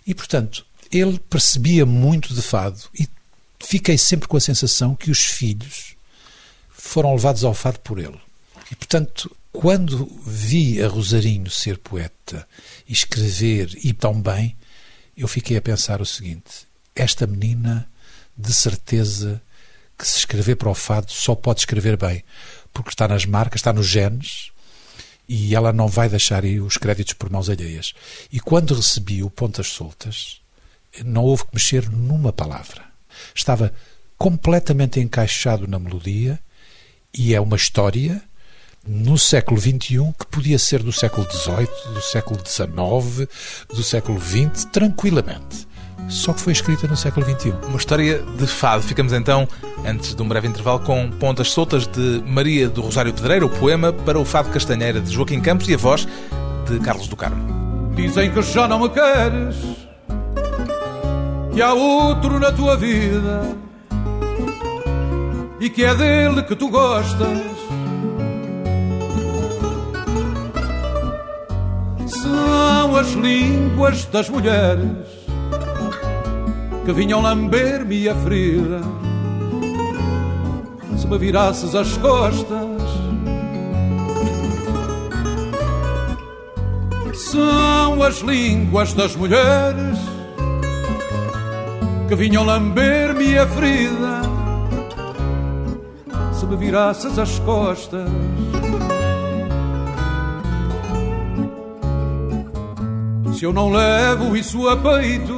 E, 0.06 0.16
portanto, 0.16 0.66
ele 0.92 1.20
percebia 1.20 1.86
muito 1.86 2.34
de 2.34 2.42
fado 2.42 2.80
e 2.98 3.08
fiquei 3.60 3.98
sempre 3.98 4.28
com 4.28 4.38
a 4.38 4.42
sensação 4.42 4.96
que 4.96 5.12
os 5.12 5.26
filhos 5.26 5.96
foram 6.70 7.14
levados 7.14 7.44
ao 7.44 7.54
fado 7.54 7.80
por 7.82 8.00
ele. 8.00 8.20
E, 8.72 8.76
portanto, 8.76 9.36
quando 9.52 10.06
vi 10.26 10.82
a 10.82 10.88
Rosarinho 10.88 11.50
ser 11.50 11.78
poeta 11.78 12.48
escrever 12.88 13.78
e 13.84 13.92
tão 13.92 14.22
bem, 14.22 14.56
eu 15.16 15.28
fiquei 15.28 15.58
a 15.58 15.62
pensar 15.62 16.02
o 16.02 16.06
seguinte: 16.06 16.68
esta 16.96 17.28
menina, 17.28 17.90
de 18.38 18.54
certeza, 18.54 19.42
que 19.98 20.08
se 20.08 20.20
escrever 20.20 20.56
para 20.56 20.70
o 20.70 20.76
fado 20.76 21.12
só 21.12 21.36
pode 21.36 21.62
escrever 21.62 21.98
bem, 21.98 22.24
porque 22.72 22.90
está 22.90 23.08
nas 23.08 23.26
marcas, 23.26 23.60
está 23.60 23.74
nos 23.74 23.88
genes, 23.88 24.52
e 25.28 25.54
ela 25.54 25.74
não 25.74 25.88
vai 25.88 26.08
deixar 26.08 26.46
ir 26.46 26.62
os 26.62 26.78
créditos 26.78 27.14
por 27.14 27.30
mãos 27.30 27.50
alheias. 27.50 27.94
E 28.32 28.40
quando 28.40 28.74
recebi 28.74 29.24
o 29.24 29.30
Pontas 29.30 29.68
Soltas, 29.68 30.42
não 31.04 31.24
houve 31.24 31.44
que 31.44 31.54
mexer 31.54 31.90
numa 31.90 32.32
palavra. 32.32 32.84
Estava 33.36 33.74
completamente 34.18 35.00
encaixado 35.00 35.68
na 35.68 35.78
melodia 35.78 36.40
e 37.14 37.36
é 37.36 37.42
uma 37.42 37.56
história 37.56 38.22
no 38.86 39.18
século 39.18 39.60
XXI 39.60 40.14
que 40.18 40.26
podia 40.32 40.58
ser 40.58 40.82
do 40.82 40.94
século 40.94 41.30
XVIII, 41.30 41.94
do 41.94 42.02
século 42.02 42.40
XIX, 42.46 43.30
do 43.68 43.84
século 43.84 44.20
XX, 44.20 44.66
tranquilamente. 44.72 45.68
Só 46.10 46.32
que 46.32 46.40
foi 46.40 46.54
escrita 46.54 46.88
no 46.88 46.96
século 46.96 47.26
XXI. 47.26 47.54
Uma 47.68 47.78
história 47.78 48.24
de 48.38 48.48
fado. 48.48 48.82
Ficamos 48.82 49.12
então, 49.12 49.48
antes 49.86 50.16
de 50.16 50.22
um 50.22 50.28
breve 50.28 50.48
intervalo, 50.48 50.80
com 50.80 51.12
Pontas 51.12 51.52
Soltas 51.52 51.86
de 51.86 52.24
Maria 52.26 52.70
do 52.70 52.82
Rosário 52.82 53.14
Pedreira, 53.14 53.46
o 53.46 53.50
poema 53.50 53.92
para 53.92 54.18
o 54.18 54.24
Fado 54.24 54.50
Castanheira 54.50 55.02
de 55.02 55.12
Joaquim 55.12 55.42
Campos 55.42 55.68
e 55.68 55.74
a 55.74 55.78
voz 55.78 56.08
de 56.66 56.80
Carlos 56.80 57.08
do 57.08 57.16
Carmo. 57.16 57.92
Dizem 57.94 58.32
que 58.32 58.42
já 58.42 58.68
não 58.68 58.80
me 58.80 58.90
queres, 58.90 59.56
que 61.54 61.62
há 61.62 61.74
outro 61.74 62.40
na 62.40 62.52
tua 62.52 62.78
vida 62.78 63.42
e 65.60 65.70
que 65.70 65.84
é 65.84 65.94
dele 65.94 66.44
que 66.44 66.56
tu 66.56 66.70
gostas. 66.70 67.28
São 72.08 72.96
as 72.96 73.12
línguas 73.12 74.06
das 74.06 74.30
mulheres 74.30 75.17
que 76.88 76.94
vinham 76.94 77.20
lamber-me 77.22 78.08
a 78.08 78.16
ferida. 78.16 78.80
Se 80.98 81.06
me 81.06 81.18
virasses 81.18 81.76
as 81.76 81.98
costas, 81.98 82.82
são 87.14 88.02
as 88.02 88.20
línguas 88.20 88.94
das 88.94 89.18
mulheres 89.18 89.98
que 92.08 92.16
vinham 92.16 92.46
lamber-me 92.46 93.38
a 93.38 93.46
ferida. 93.46 94.22
Se 96.32 96.46
me 96.46 96.56
virasses 96.56 97.20
as 97.20 97.38
costas. 97.40 98.10
Se 103.38 103.44
eu 103.44 103.52
não 103.52 103.74
levo 103.74 104.38
isso 104.38 104.70
a 104.70 104.78
peito, 104.78 105.37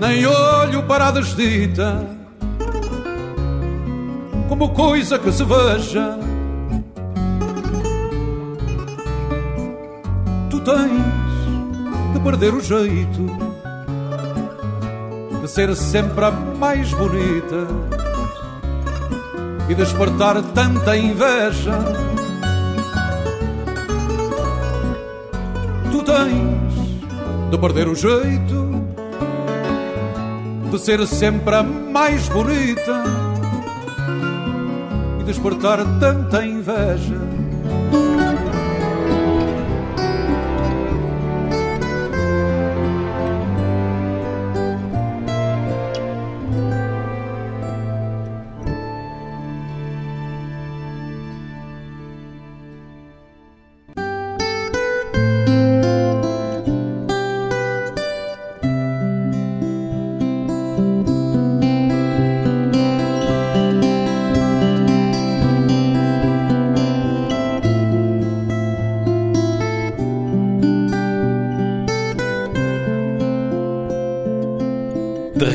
nem 0.00 0.26
olho 0.26 0.82
para 0.84 1.08
a 1.08 1.10
desdita, 1.10 2.06
como 4.48 4.70
coisa 4.70 5.18
que 5.18 5.30
se 5.30 5.44
veja. 5.44 6.18
Tu 10.48 10.60
tens 10.60 12.14
de 12.14 12.20
perder 12.20 12.54
o 12.54 12.60
jeito 12.60 13.26
de 15.42 15.48
ser 15.48 15.74
sempre 15.76 16.24
a 16.24 16.30
mais 16.30 16.92
bonita 16.92 17.66
e 19.68 19.74
despertar 19.74 20.42
tanta 20.54 20.96
inveja 20.96 21.78
tu 25.90 26.02
tens 26.02 27.50
de 27.50 27.58
perder 27.58 27.88
o 27.88 27.94
jeito 27.94 28.69
de 30.70 30.78
ser 30.78 31.04
sempre 31.06 31.56
a 31.56 31.62
mais 31.64 32.28
bonita 32.28 33.02
e 35.18 35.24
despertar 35.24 35.78
tanta 35.98 36.44
inveja. 36.46 37.29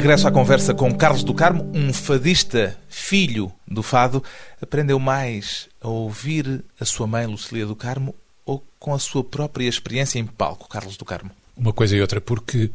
Regresso 0.05 0.27
à 0.27 0.31
conversa 0.31 0.71
com 0.71 0.93
Carlos 0.95 1.23
do 1.23 1.33
Carmo, 1.33 1.67
um 1.73 1.91
fadista 1.91 2.77
filho 2.87 3.51
do 3.67 3.81
fado, 3.81 4.23
aprendeu 4.61 4.99
mais 4.99 5.67
a 5.81 5.87
ouvir 5.87 6.63
a 6.79 6.85
sua 6.85 7.07
mãe 7.07 7.25
Lucília 7.25 7.65
do 7.65 7.75
Carmo 7.75 8.13
ou 8.45 8.63
com 8.77 8.93
a 8.93 8.99
sua 8.99 9.23
própria 9.23 9.67
experiência 9.67 10.19
em 10.19 10.25
palco, 10.27 10.69
Carlos 10.69 10.95
do 10.95 11.03
Carmo? 11.03 11.31
Uma 11.57 11.73
coisa 11.73 11.97
e 11.97 12.01
outra, 12.01 12.21
porque 12.21 12.69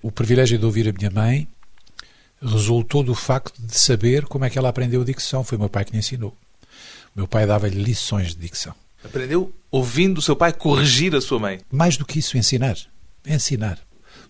o 0.00 0.12
privilégio 0.12 0.56
de 0.56 0.64
ouvir 0.64 0.88
a 0.88 0.92
minha 0.92 1.10
mãe 1.10 1.48
resultou 2.40 3.02
do 3.02 3.12
facto 3.12 3.60
de 3.60 3.76
saber 3.76 4.26
como 4.26 4.44
é 4.44 4.50
que 4.50 4.56
ela 4.56 4.68
aprendeu 4.68 5.02
dicção. 5.02 5.42
Foi 5.42 5.58
o 5.58 5.60
meu 5.60 5.68
pai 5.68 5.84
que 5.84 5.90
lhe 5.90 5.98
ensinou. 5.98 6.30
O 7.12 7.16
meu 7.16 7.26
pai 7.26 7.44
dava-lhe 7.44 7.82
lições 7.82 8.36
de 8.36 8.36
dicção. 8.36 8.72
Aprendeu 9.04 9.52
ouvindo 9.68 10.18
o 10.18 10.22
seu 10.22 10.36
pai 10.36 10.52
corrigir 10.52 11.12
a 11.16 11.20
sua 11.20 11.40
mãe. 11.40 11.58
Mais 11.72 11.96
do 11.96 12.06
que 12.06 12.20
isso, 12.20 12.38
ensinar. 12.38 12.76
Ensinar 13.26 13.80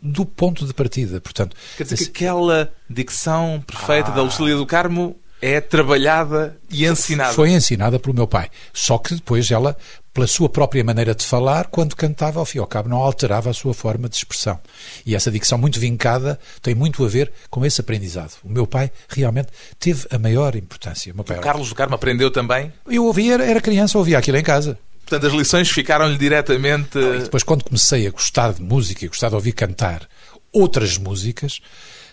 do 0.02 0.24
ponto 0.24 0.66
de 0.66 0.74
partida. 0.74 1.20
Portanto, 1.20 1.56
Quer 1.76 1.84
dizer 1.84 1.96
que 1.96 2.24
aquela 2.24 2.72
dicção 2.88 3.62
perfeita 3.66 4.10
ah. 4.10 4.14
da 4.14 4.22
Lucília 4.22 4.56
do 4.56 4.66
Carmo 4.66 5.16
é 5.40 5.60
trabalhada 5.60 6.56
e 6.70 6.84
ensinada. 6.84 7.32
Foi 7.32 7.50
ensinada 7.50 7.98
pelo 7.98 8.14
meu 8.14 8.26
pai. 8.26 8.50
Só 8.72 8.98
que 8.98 9.14
depois 9.14 9.50
ela, 9.50 9.76
pela 10.12 10.26
sua 10.26 10.48
própria 10.48 10.82
maneira 10.82 11.14
de 11.14 11.24
falar, 11.24 11.68
quando 11.68 11.94
cantava, 11.94 12.40
ao 12.40 12.44
fim 12.44 12.58
e 12.58 12.60
ao 12.60 12.66
cabo, 12.66 12.88
não 12.88 12.98
alterava 12.98 13.50
a 13.50 13.54
sua 13.54 13.72
forma 13.72 14.08
de 14.08 14.16
expressão. 14.16 14.58
E 15.06 15.14
essa 15.14 15.30
dicção 15.30 15.56
muito 15.56 15.78
vincada 15.78 16.38
tem 16.60 16.74
muito 16.74 17.04
a 17.04 17.08
ver 17.08 17.32
com 17.48 17.64
esse 17.64 17.80
aprendizado. 17.80 18.32
O 18.42 18.48
meu 18.48 18.66
pai 18.66 18.90
realmente 19.08 19.48
teve 19.78 20.06
a 20.10 20.18
maior 20.18 20.56
importância. 20.56 21.14
O, 21.16 21.20
o 21.20 21.40
Carlos 21.40 21.68
do 21.68 21.74
Carmo 21.74 21.94
aprendeu 21.94 22.30
também? 22.30 22.72
Eu 22.88 23.04
ouvia, 23.04 23.34
era 23.34 23.60
criança, 23.60 23.96
ouvia 23.96 24.18
aquilo 24.18 24.36
em 24.36 24.42
casa. 24.42 24.78
Portanto, 25.08 25.26
as 25.26 25.32
lições 25.32 25.70
ficaram-lhe 25.70 26.18
diretamente. 26.18 26.98
depois, 27.22 27.42
quando 27.42 27.64
comecei 27.64 28.06
a 28.06 28.10
gostar 28.10 28.52
de 28.52 28.62
música 28.62 29.06
e 29.06 29.08
gostar 29.08 29.30
de 29.30 29.36
ouvir 29.36 29.52
cantar 29.52 30.06
outras 30.52 30.98
músicas, 30.98 31.60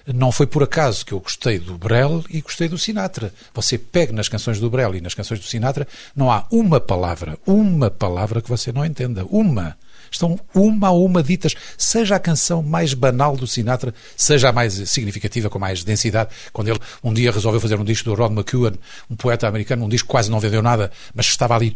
não 0.07 0.31
foi 0.31 0.47
por 0.47 0.63
acaso 0.63 1.05
que 1.05 1.11
eu 1.11 1.19
gostei 1.19 1.59
do 1.59 1.77
Brel 1.77 2.23
e 2.29 2.39
gostei 2.39 2.69
do 2.69 2.77
Sinatra. 2.77 3.33
Você 3.53 3.77
pega 3.77 4.13
nas 4.13 4.29
canções 4.29 4.61
do 4.61 4.69
Brel 4.69 4.95
e 4.95 5.01
nas 5.01 5.13
canções 5.13 5.41
do 5.41 5.45
Sinatra, 5.45 5.85
não 6.15 6.31
há 6.31 6.47
uma 6.49 6.79
palavra, 6.79 7.37
uma 7.45 7.91
palavra 7.91 8.41
que 8.41 8.47
você 8.47 8.71
não 8.71 8.85
entenda. 8.85 9.25
Uma. 9.25 9.75
Estão 10.09 10.39
uma 10.53 10.87
a 10.87 10.91
uma 10.91 11.21
ditas, 11.21 11.53
seja 11.77 12.15
a 12.15 12.19
canção 12.19 12.63
mais 12.63 12.93
banal 12.93 13.35
do 13.35 13.45
Sinatra, 13.45 13.93
seja 14.15 14.47
a 14.49 14.53
mais 14.53 14.73
significativa, 14.89 15.49
com 15.49 15.59
mais 15.59 15.83
densidade. 15.83 16.29
Quando 16.53 16.69
ele 16.69 16.79
um 17.03 17.13
dia 17.13 17.29
resolveu 17.29 17.59
fazer 17.59 17.77
um 17.77 17.83
disco 17.83 18.09
do 18.09 18.15
Ron 18.15 18.31
McEwen, 18.31 18.75
um 19.09 19.17
poeta 19.17 19.49
americano, 19.49 19.83
um 19.83 19.89
disco 19.89 20.07
que 20.07 20.11
quase 20.11 20.31
não 20.31 20.39
vendeu 20.39 20.61
nada, 20.61 20.89
mas 21.13 21.25
estava 21.25 21.55
ali 21.55 21.75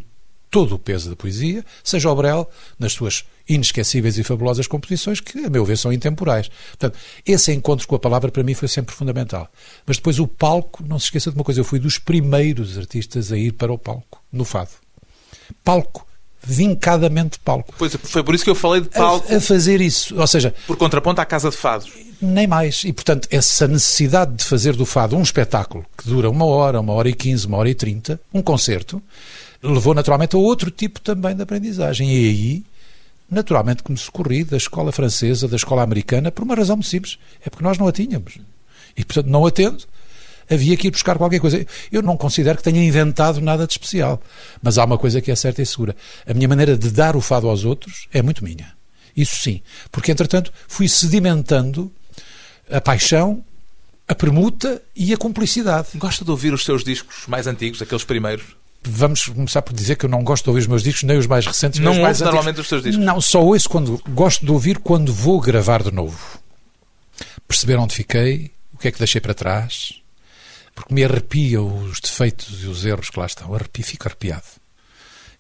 todo 0.50 0.76
o 0.76 0.80
peso 0.80 1.10
da 1.10 1.16
poesia, 1.16 1.64
seja 1.84 2.10
o 2.10 2.16
Brel, 2.16 2.50
nas 2.78 2.94
suas 2.94 3.24
inesquecíveis 3.48 4.18
e 4.18 4.24
fabulosas 4.24 4.68
composições, 4.68 5.20
que, 5.20 5.46
a 5.46 5.50
meu 5.50 5.66
ver, 5.66 5.78
são 5.78 5.92
intemporais. 5.92 6.50
Portanto, 6.70 6.98
esse 7.26 7.52
encontro 7.52 7.88
com 7.88 7.96
a 7.96 8.00
palavra, 8.00 8.32
para 8.32 8.44
mim, 8.44 8.54
foi 8.54 8.68
sempre 8.68 8.94
fundamental. 8.94 9.50
Mas 9.86 9.98
depois 9.98 10.20
o 10.20 10.28
palco, 10.28 10.84
não 10.86 11.00
se 11.00 11.06
esqueça 11.06 11.32
de 11.32 11.38
uma 11.38 11.44
coisa, 11.44 11.60
eu 11.60 11.66
fui 11.66 11.80
dos 11.80 11.98
primeiros 11.98 12.78
artistas 12.78 13.32
a 13.32 13.38
ir 13.38 13.54
para 13.54 13.74
o 13.74 13.78
palco, 13.78 14.22
no 14.32 14.46
fado. 14.46 14.72
Palco. 15.64 16.06
Vincadamente 16.42 17.38
palco. 17.38 17.74
Pois, 17.78 17.94
foi 18.02 18.24
por 18.24 18.34
isso 18.34 18.46
que 18.46 18.50
eu 18.50 18.56
falei 18.56 18.80
de 18.80 18.88
palco. 18.88 19.32
A, 19.32 19.38
a 19.38 19.42
fazer 19.42 19.82
isso. 19.82 20.18
Ou 20.18 20.26
seja... 20.26 20.56
Por 20.66 20.78
contraponto 20.78 21.20
à 21.20 21.26
Casa 21.26 21.50
de 21.50 21.58
Fados. 21.58 21.92
Nem 22.22 22.48
mais. 22.48 22.84
E, 22.86 22.94
portanto, 22.94 23.28
essa 23.30 23.68
necessidade 23.68 24.36
de 24.36 24.46
fazer 24.46 24.74
do 24.74 24.86
fado 24.86 25.18
um 25.18 25.22
espetáculo 25.22 25.86
que 25.98 26.08
dura 26.08 26.30
uma 26.30 26.46
hora, 26.46 26.80
uma 26.80 26.94
hora 26.94 27.10
e 27.10 27.14
quinze, 27.14 27.46
uma 27.46 27.58
hora 27.58 27.70
e 27.70 27.76
trinta, 27.76 28.22
um 28.34 28.42
concerto, 28.42 29.04
levou 29.62 29.94
naturalmente 29.94 30.36
a 30.36 30.40
outro 30.40 30.72
tipo 30.72 31.00
também 31.00 31.36
de 31.36 31.42
aprendizagem. 31.42 32.10
E 32.10 32.30
aí, 32.30 32.64
naturalmente, 33.30 33.84
que 33.84 33.92
me 33.92 33.98
socorri 33.98 34.44
da 34.44 34.58
escola 34.58 34.92
francesa, 34.92 35.48
da 35.48 35.56
escola 35.56 35.84
americana, 35.84 36.32
por 36.32 36.44
uma 36.44 36.56
razão 36.56 36.76
muito 36.76 36.90
simples. 36.90 37.18
É 37.46 37.50
porque 37.50 37.64
nós 37.64 37.78
não 37.78 37.88
a 37.88 37.92
tínhamos. 37.92 38.38
E, 38.96 39.06
portanto, 39.06 39.28
não 39.28 39.46
a 39.46 39.52
tendo, 39.52 39.86
havia 40.50 40.76
que 40.76 40.88
ir 40.88 40.92
buscar 40.92 41.18
qualquer 41.18 41.40
coisa. 41.40 41.66
Eu 41.92 42.02
não 42.02 42.18
considero 42.18 42.58
que 42.58 42.64
tenha 42.64 42.84
inventado 42.84 43.40
nada 43.42 43.68
de 43.68 43.74
especial. 43.74 44.22
Mas 44.62 44.78
há 44.78 44.86
uma 44.86 44.98
coisa 44.98 45.22
que 45.22 45.32
é 45.32 45.36
certa 45.36 45.62
e 45.62 45.66
segura. 45.66 45.96
A 46.26 46.34
minha 46.34 46.48
maneira 46.48 46.78
de 46.78 46.90
dar 46.90 47.16
o 47.16 47.22
fado 47.22 47.48
aos 47.48 47.66
outros 47.66 48.08
é 48.12 48.22
muito 48.22 48.44
minha. 48.44 48.74
Isso 49.16 49.36
sim. 49.38 49.62
Porque, 49.92 50.12
entretanto, 50.12 50.52
fui 50.68 50.88
sedimentando 50.88 51.92
a 52.72 52.80
paixão, 52.80 53.44
a 54.08 54.16
permuta 54.16 54.82
e 54.96 55.14
a 55.14 55.18
cumplicidade. 55.18 55.90
Gosta 55.96 56.24
de 56.24 56.32
ouvir 56.32 56.54
os 56.54 56.64
seus 56.64 56.84
discos 56.84 57.28
mais 57.28 57.46
antigos, 57.46 57.82
aqueles 57.82 58.04
primeiros? 58.04 58.59
Vamos 58.84 59.26
começar 59.26 59.62
por 59.62 59.74
dizer 59.74 59.96
que 59.96 60.06
eu 60.06 60.10
não 60.10 60.24
gosto 60.24 60.46
de 60.46 60.50
ouvir 60.50 60.62
os 60.62 60.68
meus 60.68 60.84
discos, 60.84 61.04
nem 61.04 61.18
os 61.18 61.28
mais 61.28 61.46
recentes, 61.46 61.80
não 61.80 61.92
nem 61.92 62.00
os 62.00 62.04
mais 62.04 62.18
antigos. 62.18 62.34
normalmente 62.34 62.62
os 62.62 62.68
seus 62.68 62.84
discos? 62.84 63.04
Não, 63.04 63.20
só 63.22 63.44
ouço 63.44 63.70
quando 63.70 64.02
gosto 64.10 64.46
de 64.46 64.52
ouvir 64.52 64.80
quando 64.80 65.14
vou 65.14 65.40
gravar 65.40 65.84
de 65.84 65.92
novo. 65.92 66.40
Perceberam 67.48 67.84
onde 67.84 67.96
fiquei, 67.96 68.52
o 68.74 68.78
o 68.80 68.82
que 68.82 68.88
é 68.88 68.92
que 68.92 68.98
deixei 68.98 69.20
para 69.20 69.34
trás, 69.34 69.96
porque 70.74 70.94
me 70.94 71.04
arrepiam 71.04 71.84
os 71.84 72.00
defeitos 72.00 72.64
e 72.64 72.68
os 72.68 72.86
erros 72.86 73.10
que 73.10 73.20
lá 73.20 73.26
estão. 73.26 73.54
Arrepio, 73.54 73.84
fico 73.84 74.08
arrepiado. 74.08 74.46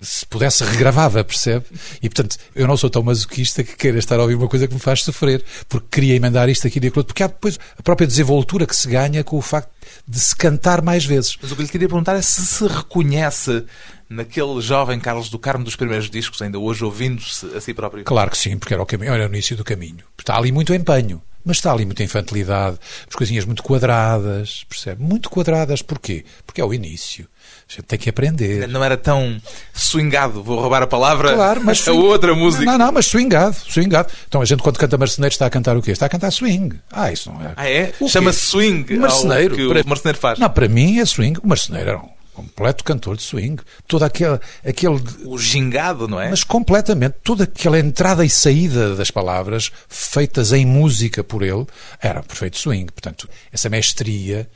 Se 0.01 0.25
pudesse, 0.25 0.63
regravava, 0.63 1.24
percebe? 1.24 1.65
E, 2.01 2.10
portanto, 2.10 2.38
eu 2.56 2.65
não 2.65 2.77
sou 2.77 2.89
tão 2.89 3.03
masoquista 3.03 3.63
que 3.63 3.75
queira 3.75 4.00
estar 4.00 4.18
a 4.18 4.22
ouvir 4.22 4.36
uma 4.36 4.48
coisa 4.48 4.68
que 4.68 4.74
me 4.74 4.79
faz 4.79 5.03
sofrer, 5.03 5.44
porque 5.68 5.88
queria 5.91 6.15
emendar 6.15 6.48
isto 6.48 6.65
aqui 6.65 6.79
e 6.82 6.88
aquilo, 6.88 7.03
porque 7.03 7.22
há 7.22 7.27
depois 7.27 7.60
a 7.77 7.84
própria 7.84 8.08
desenvoltura 8.08 8.65
que 8.65 8.75
se 8.75 8.88
ganha 8.88 9.24
com 9.24 9.38
o 9.38 9.41
facto 9.41 9.70
de 10.08 10.20
se 10.20 10.36
cantar 10.36 10.82
mais 10.82 11.03
vezes. 11.03 11.36
Mas 11.41 11.51
o 11.51 11.56
que 11.56 11.63
lhe 11.63 11.68
queria 11.68 11.88
perguntar 11.88 12.15
é 12.15 12.22
se 12.22 12.46
se 12.46 12.65
reconhece 12.65 13.65
naquele 14.10 14.62
jovem 14.62 15.00
Carlos 15.00 15.29
do 15.29 15.38
Carmo 15.38 15.63
dos 15.63 15.75
primeiros 15.75 16.10
discos, 16.10 16.41
ainda 16.41 16.58
hoje 16.58 16.84
ouvindo-se 16.84 17.46
a 17.56 17.62
si 17.62 17.74
próprio. 17.74 18.03
Claro 18.06 18.32
que 18.32 18.38
sim, 18.38 18.58
porque 18.58 18.74
era 18.74 18.82
o, 18.82 18.86
caminho, 18.86 19.13
era 19.13 19.25
o 19.25 19.27
início 19.27 19.56
do 19.56 19.63
caminho. 19.63 20.03
Está 20.18 20.38
ali 20.38 20.51
muito 20.51 20.74
empenho. 20.74 21.22
Mas 21.44 21.58
está 21.58 21.72
ali 21.72 21.86
muita 21.86 22.03
infantilidade, 22.03 22.77
as 23.08 23.15
coisinhas 23.15 23.46
muito 23.46 23.63
quadradas, 23.63 24.65
percebe? 24.68 25.01
Muito 25.01 25.29
quadradas. 25.29 25.82
Porquê? 25.82 26.25
Porque 26.46 26.60
é 26.60 26.65
o 26.65 26.74
início. 26.74 27.27
A 27.69 27.71
gente 27.71 27.83
tem 27.83 27.99
que 27.99 28.09
aprender. 28.09 28.67
Não 28.67 28.83
era 28.83 28.97
tão 28.97 29.39
swingado, 29.75 30.41
vou 30.41 30.59
roubar 30.59 30.81
a 30.81 30.88
palavra 30.88 31.35
claro, 31.35 31.61
mas 31.63 31.79
a 31.81 31.83
swing... 31.83 32.03
outra 32.03 32.33
música. 32.33 32.65
Não, 32.65 32.79
não, 32.79 32.91
mas 32.91 33.05
swingado, 33.05 33.55
swingado. 33.69 34.11
Então 34.27 34.41
a 34.41 34.45
gente 34.45 34.63
quando 34.63 34.79
canta 34.79 34.97
marceneiro 34.97 35.31
está 35.31 35.45
a 35.45 35.49
cantar 35.51 35.77
o 35.77 35.81
quê? 35.81 35.91
Está 35.91 36.07
a 36.07 36.09
cantar 36.09 36.31
swing. 36.31 36.79
Ah, 36.91 37.11
isso 37.11 37.31
não 37.31 37.39
é. 37.39 37.53
Ah, 37.55 37.69
é? 37.69 37.93
Chama-se 38.07 38.39
swing. 38.39 38.97
Marceneiro. 38.97 39.55
que 39.55 39.67
para... 39.67 39.81
o 39.83 39.88
marceneiro 39.88 40.17
faz. 40.17 40.39
Não, 40.39 40.49
para 40.49 40.67
mim 40.67 40.99
é 40.99 41.05
swing. 41.05 41.39
O 41.43 41.47
marceneiro 41.47 41.89
era 41.89 41.99
um 41.99 42.09
completo 42.33 42.83
cantor 42.83 43.15
de 43.15 43.21
swing. 43.21 43.61
Todo 43.88 44.01
aquele, 44.03 44.39
aquele. 44.65 44.99
O 45.25 45.38
gingado, 45.38 46.07
não 46.07 46.19
é? 46.19 46.31
Mas 46.31 46.43
completamente. 46.43 47.17
Toda 47.23 47.43
aquela 47.43 47.77
entrada 47.77 48.25
e 48.25 48.29
saída 48.31 48.95
das 48.95 49.11
palavras 49.11 49.71
feitas 49.88 50.51
em 50.53 50.65
música 50.65 51.23
por 51.23 51.43
ele 51.43 51.67
era 52.01 52.21
um 52.21 52.23
perfeito 52.23 52.57
swing. 52.57 52.91
Portanto, 52.91 53.29
essa 53.53 53.69
mestria, 53.69 54.49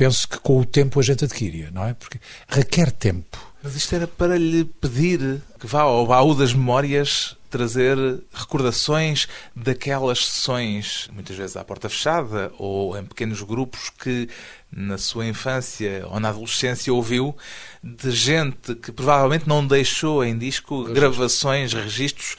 penso 0.00 0.26
que 0.26 0.38
com 0.38 0.58
o 0.58 0.64
tempo 0.64 0.98
a 0.98 1.02
gente 1.02 1.26
adquire, 1.26 1.68
não 1.70 1.84
é? 1.84 1.92
Porque 1.92 2.18
requer 2.48 2.90
tempo. 2.90 3.36
Mas 3.62 3.76
isto 3.76 3.94
era 3.94 4.06
para 4.06 4.38
lhe 4.38 4.64
pedir 4.64 5.42
que 5.60 5.66
vá 5.66 5.82
ao 5.82 6.06
baú 6.06 6.34
das 6.34 6.54
memórias 6.54 7.36
trazer 7.50 7.98
recordações 8.32 9.28
daquelas 9.54 10.24
sessões, 10.24 11.10
muitas 11.12 11.36
vezes 11.36 11.54
à 11.54 11.62
porta 11.62 11.90
fechada 11.90 12.50
ou 12.56 12.96
em 12.96 13.04
pequenos 13.04 13.42
grupos 13.42 13.90
que 13.90 14.26
na 14.72 14.96
sua 14.96 15.26
infância 15.26 16.06
ou 16.10 16.18
na 16.18 16.30
adolescência 16.30 16.94
ouviu 16.94 17.36
de 17.84 18.10
gente 18.10 18.74
que 18.76 18.90
provavelmente 18.92 19.46
não 19.46 19.66
deixou 19.66 20.24
em 20.24 20.38
disco 20.38 20.84
gravações, 20.84 21.74
registros 21.74 22.36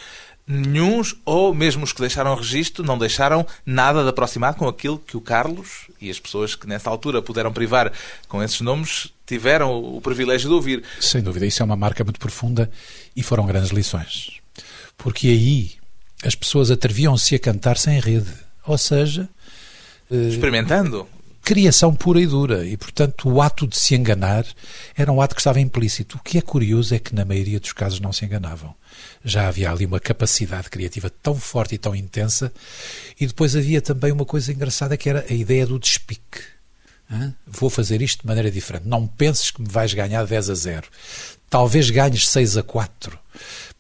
nenhuns, 0.52 1.16
ou 1.26 1.54
mesmo 1.54 1.84
os 1.84 1.94
que 1.94 2.02
deixaram 2.02 2.36
registro, 2.36 2.84
não 2.84 2.98
deixaram 2.98 3.46
nada 3.66 4.04
de 4.04 4.10
aproximado 4.10 4.58
com 4.58 4.68
aquilo 4.68 5.00
que 5.00 5.16
o 5.16 5.22
Carlos 5.22 5.90
e 6.00 6.10
as 6.10 6.20
pessoas 6.20 6.56
que 6.56 6.68
nessa 6.68 6.90
altura 6.90 7.22
puderam 7.22 7.54
privar 7.54 7.92
com 8.28 8.44
esses 8.44 8.60
nomes 8.62 9.14
tiveram 9.26 9.82
o 9.82 10.02
privilégio 10.02 10.50
de 10.50 10.54
ouvir. 10.54 10.84
Sem 11.00 11.22
dúvida, 11.22 11.46
isso 11.46 11.62
é 11.62 11.66
uma 11.66 11.76
marca 11.76 12.04
muito 12.04 12.20
profunda 12.20 12.70
e 13.16 13.24
foram 13.24 13.46
grandes 13.46 13.72
lições. 13.72 14.40
Porque 14.98 15.28
aí 15.28 15.72
as 16.24 16.36
pessoas 16.36 16.70
atreviam-se 16.70 17.34
a 17.34 17.40
cantar 17.40 17.78
sem 17.78 18.00
rede, 18.00 18.32
ou 18.66 18.78
seja, 18.78 19.30
experimentando 20.12 21.08
criação 21.42 21.94
pura 21.94 22.22
e 22.22 22.28
dura. 22.28 22.66
E, 22.66 22.78
portanto, 22.78 23.30
o 23.30 23.42
ato 23.42 23.68
de 23.68 23.78
se 23.78 23.96
enganar 23.96 24.46
era 24.96 25.12
um 25.12 25.22
ato 25.22 25.36
que 25.36 25.42
estava 25.42 25.60
implícito. 25.60 26.18
O 26.18 26.20
que 26.22 26.38
é 26.38 26.42
curioso 26.42 26.94
é 26.96 27.00
que, 27.00 27.16
na 27.16 27.26
maioria 27.26 27.60
dos 27.60 27.74
casos, 27.74 28.00
não 28.00 28.14
se 28.14 28.26
enganavam. 28.26 28.74
Já 29.24 29.48
havia 29.48 29.72
ali 29.72 29.86
uma 29.86 30.00
capacidade 30.00 30.70
criativa 30.70 31.10
tão 31.10 31.36
forte 31.36 31.76
e 31.76 31.78
tão 31.78 31.96
intensa. 31.96 32.52
E 33.20 33.28
depois 33.28 33.56
havia 33.56 33.82
também 33.82 34.12
uma 34.12 34.26
coisa 34.26 34.52
engraçada 34.52 34.98
que 34.98 35.10
era 35.10 35.26
a 35.30 35.34
ideia 35.34 35.66
do 35.66 35.80
despique. 35.80 36.42
Vou 37.46 37.70
fazer 37.70 38.02
isto 38.02 38.22
de 38.22 38.28
maneira 38.28 38.50
diferente. 38.50 38.88
Não 38.88 39.06
penses 39.06 39.52
que 39.52 39.62
me 39.62 39.68
vais 39.68 39.94
ganhar 39.94 40.26
10 40.26 40.50
a 40.50 40.56
0. 40.56 40.88
Talvez 41.50 41.90
ganhes 41.90 42.28
6 42.30 42.58
a 42.58 42.64
4 42.64 43.20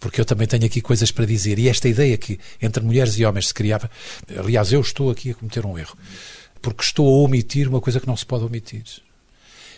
porque 0.01 0.19
eu 0.19 0.25
também 0.25 0.47
tenho 0.47 0.65
aqui 0.65 0.81
coisas 0.81 1.11
para 1.11 1.27
dizer. 1.27 1.59
E 1.59 1.69
esta 1.69 1.87
ideia 1.87 2.17
que 2.17 2.39
entre 2.59 2.83
mulheres 2.83 3.17
e 3.19 3.23
homens 3.23 3.49
se 3.49 3.53
criava. 3.53 3.89
Aliás, 4.35 4.73
eu 4.73 4.81
estou 4.81 5.11
aqui 5.11 5.29
a 5.29 5.35
cometer 5.35 5.63
um 5.63 5.77
erro 5.77 5.95
porque 6.61 6.83
estou 6.83 7.07
a 7.07 7.23
omitir 7.23 7.67
uma 7.67 7.81
coisa 7.81 7.99
que 7.99 8.07
não 8.07 8.15
se 8.15 8.25
pode 8.25 8.43
omitir. 8.43 8.83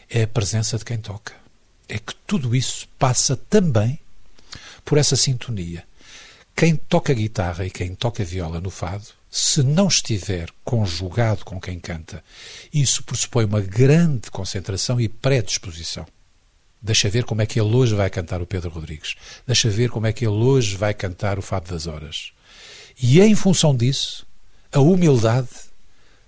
É 0.10 0.24
a 0.24 0.28
presença 0.28 0.78
de 0.78 0.86
quem 0.86 0.98
toca. 0.98 1.34
É 1.88 1.98
que 1.98 2.14
tudo 2.28 2.56
isso 2.56 2.88
passa 3.00 3.36
também 3.36 4.00
por 4.84 4.98
essa 4.98 5.16
sintonia. 5.16 5.84
Quem 6.56 6.76
toca 6.76 7.14
guitarra 7.14 7.66
e 7.66 7.72
quem 7.72 7.96
toca 7.96 8.24
viola 8.24 8.62
no 8.62 8.70
fado, 8.70 9.06
se 9.30 9.64
não 9.64 9.88
estiver 9.88 10.50
conjugado 10.64 11.44
com 11.44 11.60
quem 11.60 11.80
canta, 11.80 12.24
isso 12.72 13.04
pressupõe 13.04 13.46
uma 13.46 13.62
grande 13.62 14.30
concentração 14.30 15.02
e 15.02 15.10
predisposição. 15.10 16.06
Deixa 16.80 17.10
ver 17.10 17.24
como 17.24 17.42
é 17.42 17.46
que 17.46 17.60
ele 17.60 17.74
hoje 17.74 17.96
vai 17.96 18.10
cantar 18.10 18.42
o 18.42 18.46
Pedro 18.46 18.70
Rodrigues. 18.70 19.16
Deixa 19.48 19.70
ver 19.70 19.90
como 19.90 20.06
é 20.06 20.14
que 20.14 20.26
ele 20.26 20.36
hoje 20.36 20.76
vai 20.76 20.94
cantar 20.94 21.40
o 21.40 21.42
Fado 21.42 21.72
das 21.72 21.88
Horas. 21.88 22.32
E 23.02 23.22
é 23.22 23.26
em 23.26 23.36
função 23.36 23.76
disso, 23.76 24.28
a 24.72 24.80
humildade 24.80 25.48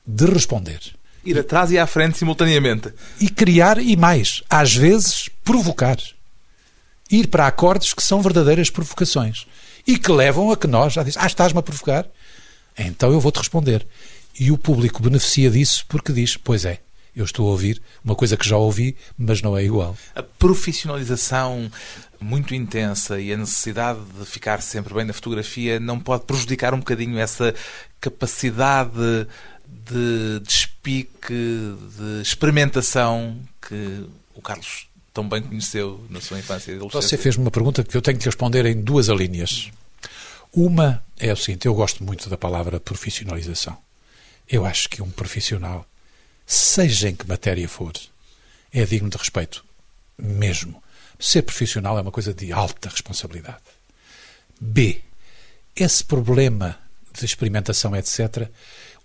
de 0.05 0.25
responder. 0.25 0.79
Ir 1.25 1.39
atrás 1.39 1.71
e 1.71 1.79
à 1.79 1.87
frente 1.87 2.17
simultaneamente. 2.17 2.93
E 3.19 3.29
criar, 3.29 3.79
e 3.79 3.95
mais, 3.95 4.43
às 4.49 4.75
vezes, 4.75 5.29
provocar. 5.43 5.97
Ir 7.09 7.27
para 7.27 7.47
acordes 7.47 7.93
que 7.93 8.03
são 8.03 8.21
verdadeiras 8.21 8.69
provocações. 8.69 9.47
E 9.87 9.97
que 9.97 10.11
levam 10.11 10.51
a 10.51 10.57
que 10.57 10.67
nós, 10.67 10.93
já 10.93 11.03
diz, 11.03 11.17
ah, 11.17 11.25
estás-me 11.25 11.59
a 11.59 11.63
provocar? 11.63 12.05
Então 12.77 13.11
eu 13.11 13.19
vou-te 13.19 13.37
responder. 13.37 13.85
E 14.39 14.51
o 14.51 14.57
público 14.57 15.01
beneficia 15.01 15.49
disso 15.49 15.85
porque 15.87 16.11
diz, 16.11 16.35
pois 16.37 16.65
é, 16.65 16.79
eu 17.15 17.23
estou 17.23 17.47
a 17.47 17.51
ouvir 17.51 17.81
uma 18.03 18.15
coisa 18.15 18.35
que 18.35 18.47
já 18.47 18.57
ouvi, 18.57 18.97
mas 19.17 19.41
não 19.41 19.57
é 19.57 19.63
igual. 19.63 19.95
A 20.13 20.21
profissionalização 20.21 21.71
muito 22.19 22.53
intensa 22.53 23.19
e 23.19 23.31
a 23.31 23.37
necessidade 23.37 23.99
de 24.19 24.25
ficar 24.25 24.61
sempre 24.61 24.93
bem 24.93 25.05
na 25.05 25.13
fotografia 25.13 25.79
não 25.79 25.99
pode 25.99 26.25
prejudicar 26.25 26.73
um 26.73 26.79
bocadinho 26.79 27.17
essa 27.17 27.53
capacidade 28.01 29.27
de 29.67 30.39
despique, 30.41 31.33
de 31.97 32.21
experimentação 32.21 33.39
que 33.61 34.05
o 34.33 34.41
Carlos 34.41 34.87
tão 35.13 35.27
bem 35.27 35.41
conheceu 35.41 36.05
na 36.09 36.19
sua 36.21 36.39
infância? 36.39 36.77
Você 36.91 37.17
fez-me 37.17 37.43
uma 37.43 37.51
pergunta 37.51 37.83
que 37.83 37.95
eu 37.95 38.01
tenho 38.01 38.17
que 38.17 38.25
responder 38.25 38.65
em 38.65 38.81
duas 38.81 39.09
alíneas. 39.09 39.71
Uma 40.53 41.03
é 41.19 41.31
o 41.31 41.37
seguinte: 41.37 41.65
eu 41.65 41.73
gosto 41.73 42.03
muito 42.03 42.29
da 42.29 42.37
palavra 42.37 42.79
profissionalização. 42.79 43.77
Eu 44.47 44.65
acho 44.65 44.89
que 44.89 45.01
um 45.01 45.09
profissional, 45.09 45.87
seja 46.45 47.09
em 47.09 47.15
que 47.15 47.27
matéria 47.27 47.67
for, 47.67 47.93
é 48.71 48.85
digno 48.85 49.09
de 49.09 49.17
respeito. 49.17 49.65
Mesmo. 50.17 50.81
Ser 51.19 51.41
profissional 51.41 51.97
é 51.97 52.01
uma 52.01 52.11
coisa 52.11 52.33
de 52.33 52.51
alta 52.51 52.89
responsabilidade. 52.89 53.63
B. 54.59 55.01
Esse 55.75 56.03
problema 56.03 56.77
de 57.13 57.25
experimentação, 57.25 57.95
etc., 57.95 58.49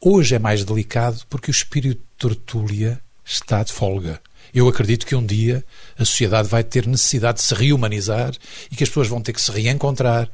Hoje 0.03 0.35
é 0.35 0.39
mais 0.39 0.65
delicado 0.65 1.21
porque 1.29 1.51
o 1.51 1.53
espírito 1.53 2.01
de 2.01 2.29
tertúlia 2.29 2.99
está 3.23 3.63
de 3.63 3.71
folga. 3.71 4.19
Eu 4.55 4.67
acredito 4.67 5.05
que 5.05 5.15
um 5.15 5.25
dia 5.25 5.63
a 5.99 6.07
sociedade 6.07 6.49
vai 6.49 6.65
ter 6.65 6.87
necessidade 6.87 7.41
de 7.41 7.45
se 7.45 7.55
rehumanizar 7.55 8.33
e 8.73 8.77
que 8.77 8.83
as 8.83 8.89
pessoas 8.89 9.09
vão 9.09 9.21
ter 9.21 9.35
que 9.35 9.43
se 9.43 9.53
reencontrar. 9.53 10.31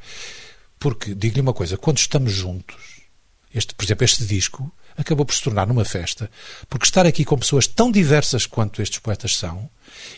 Porque, 0.79 1.13
digo-lhe 1.13 1.41
uma 1.41 1.51
coisa, 1.51 1.75
quando 1.75 1.97
estamos 1.97 2.31
juntos, 2.31 2.77
este, 3.53 3.75
por 3.75 3.83
exemplo, 3.83 4.05
este 4.05 4.25
disco 4.25 4.71
acabou 4.95 5.25
por 5.25 5.35
se 5.35 5.43
tornar 5.43 5.67
numa 5.67 5.83
festa, 5.83 6.31
porque 6.69 6.85
estar 6.85 7.05
aqui 7.05 7.25
com 7.25 7.37
pessoas 7.37 7.67
tão 7.67 7.91
diversas 7.91 8.45
quanto 8.45 8.81
estes 8.81 8.99
poetas 8.99 9.35
são, 9.35 9.69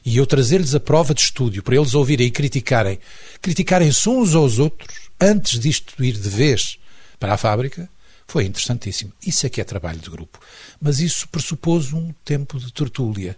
e 0.06 0.18
eu 0.18 0.28
trazer-lhes 0.28 0.76
a 0.76 0.80
prova 0.80 1.16
de 1.16 1.22
estúdio 1.22 1.64
para 1.64 1.76
eles 1.76 1.96
ouvirem 1.96 2.28
e 2.28 2.32
criticarem, 2.32 3.00
criticarem-se 3.42 4.08
uns 4.10 4.36
aos 4.36 4.60
outros, 4.60 5.10
antes 5.20 5.60
disto 5.60 6.04
ir 6.04 6.14
de 6.14 6.30
vez 6.30 6.78
para 7.20 7.34
a 7.34 7.38
fábrica, 7.38 7.90
foi 8.30 8.46
interessantíssimo. 8.46 9.12
Isso 9.26 9.48
é 9.48 9.50
que 9.50 9.60
é 9.60 9.64
trabalho 9.64 10.00
de 10.00 10.10
grupo. 10.10 10.40
Mas 10.80 11.00
isso 11.00 11.28
pressupôs 11.30 11.92
um 11.94 12.14
tempo 12.24 12.60
de 12.60 12.72
tertúlia. 12.72 13.36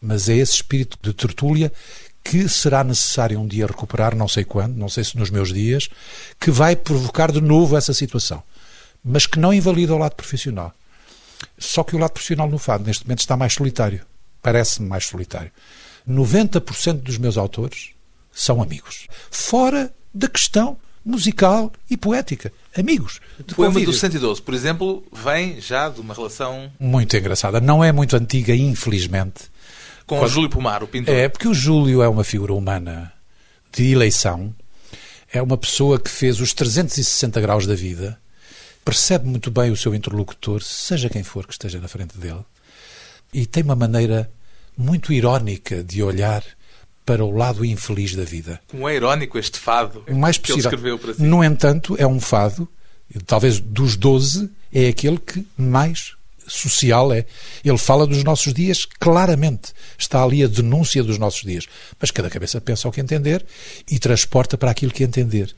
Mas 0.00 0.28
é 0.28 0.36
esse 0.36 0.54
espírito 0.54 0.96
de 1.02 1.12
tertúlia 1.12 1.72
que 2.22 2.48
será 2.48 2.84
necessário 2.84 3.40
um 3.40 3.46
dia 3.48 3.66
recuperar, 3.66 4.14
não 4.14 4.28
sei 4.28 4.44
quando, 4.44 4.76
não 4.76 4.88
sei 4.88 5.02
se 5.02 5.16
nos 5.16 5.28
meus 5.28 5.52
dias, 5.52 5.88
que 6.38 6.52
vai 6.52 6.76
provocar 6.76 7.32
de 7.32 7.40
novo 7.40 7.76
essa 7.76 7.92
situação. 7.92 8.40
Mas 9.02 9.26
que 9.26 9.40
não 9.40 9.52
invalida 9.52 9.94
o 9.94 9.98
lado 9.98 10.14
profissional. 10.14 10.72
Só 11.58 11.82
que 11.82 11.96
o 11.96 11.98
lado 11.98 12.12
profissional 12.12 12.48
no 12.48 12.58
fado, 12.58 12.84
neste 12.84 13.04
momento, 13.04 13.20
está 13.20 13.36
mais 13.36 13.54
solitário. 13.54 14.06
Parece-me 14.40 14.88
mais 14.88 15.04
solitário. 15.04 15.50
90% 16.08 17.00
dos 17.00 17.18
meus 17.18 17.36
autores 17.36 17.90
são 18.32 18.62
amigos. 18.62 19.08
Fora 19.30 19.92
da 20.14 20.28
questão 20.28 20.78
musical 21.04 21.72
e 21.90 21.96
poética. 21.96 22.52
Amigos. 22.76 23.20
O 23.38 23.54
poema 23.54 23.80
do 23.80 23.92
112, 23.92 24.42
por 24.42 24.54
exemplo, 24.54 25.04
vem 25.12 25.60
já 25.60 25.88
de 25.88 26.00
uma 26.00 26.14
relação. 26.14 26.70
Muito 26.78 27.16
engraçada. 27.16 27.60
Não 27.60 27.82
é 27.82 27.92
muito 27.92 28.16
antiga, 28.16 28.54
infelizmente. 28.54 29.44
Com 30.06 30.20
o 30.20 30.28
Júlio 30.28 30.48
Pomar, 30.48 30.82
o 30.82 30.88
pintor. 30.88 31.14
É, 31.14 31.28
porque 31.28 31.48
o 31.48 31.54
Júlio 31.54 32.02
é 32.02 32.08
uma 32.08 32.24
figura 32.24 32.54
humana 32.54 33.12
de 33.72 33.92
eleição. 33.92 34.54
É 35.30 35.42
uma 35.42 35.58
pessoa 35.58 35.98
que 35.98 36.10
fez 36.10 36.40
os 36.40 36.54
360 36.54 37.40
graus 37.40 37.66
da 37.66 37.74
vida, 37.74 38.18
percebe 38.84 39.28
muito 39.28 39.50
bem 39.50 39.70
o 39.70 39.76
seu 39.76 39.94
interlocutor, 39.94 40.62
seja 40.62 41.10
quem 41.10 41.22
for 41.22 41.46
que 41.46 41.52
esteja 41.52 41.78
na 41.78 41.88
frente 41.88 42.16
dele, 42.16 42.42
e 43.34 43.44
tem 43.44 43.62
uma 43.62 43.76
maneira 43.76 44.30
muito 44.74 45.12
irónica 45.12 45.84
de 45.84 46.02
olhar 46.02 46.42
para 47.08 47.24
o 47.24 47.34
lado 47.34 47.64
infeliz 47.64 48.14
da 48.14 48.22
vida. 48.22 48.60
Como 48.68 48.86
é 48.86 48.94
irónico 48.94 49.38
este 49.38 49.58
fado 49.58 50.04
O 50.06 50.14
mais 50.14 50.36
que 50.36 50.52
ele 50.52 50.56
possível. 50.62 50.70
escreveu 50.78 50.98
para 50.98 51.14
si. 51.14 51.22
No 51.22 51.42
entanto, 51.42 51.96
é 51.98 52.06
um 52.06 52.20
fado, 52.20 52.68
talvez 53.26 53.58
dos 53.60 53.96
12, 53.96 54.50
é 54.70 54.88
aquele 54.88 55.16
que 55.18 55.46
mais 55.56 56.12
social 56.46 57.10
é. 57.10 57.24
Ele 57.64 57.78
fala 57.78 58.06
dos 58.06 58.22
nossos 58.22 58.52
dias 58.52 58.84
claramente. 58.84 59.72
Está 59.96 60.22
ali 60.22 60.44
a 60.44 60.46
denúncia 60.46 61.02
dos 61.02 61.16
nossos 61.18 61.42
dias. 61.42 61.64
Mas 61.98 62.10
cada 62.10 62.28
cabeça 62.28 62.60
pensa 62.60 62.86
o 62.86 62.92
que 62.92 63.00
entender 63.00 63.42
e 63.90 63.98
transporta 63.98 64.58
para 64.58 64.70
aquilo 64.70 64.92
que 64.92 65.02
entender. 65.02 65.54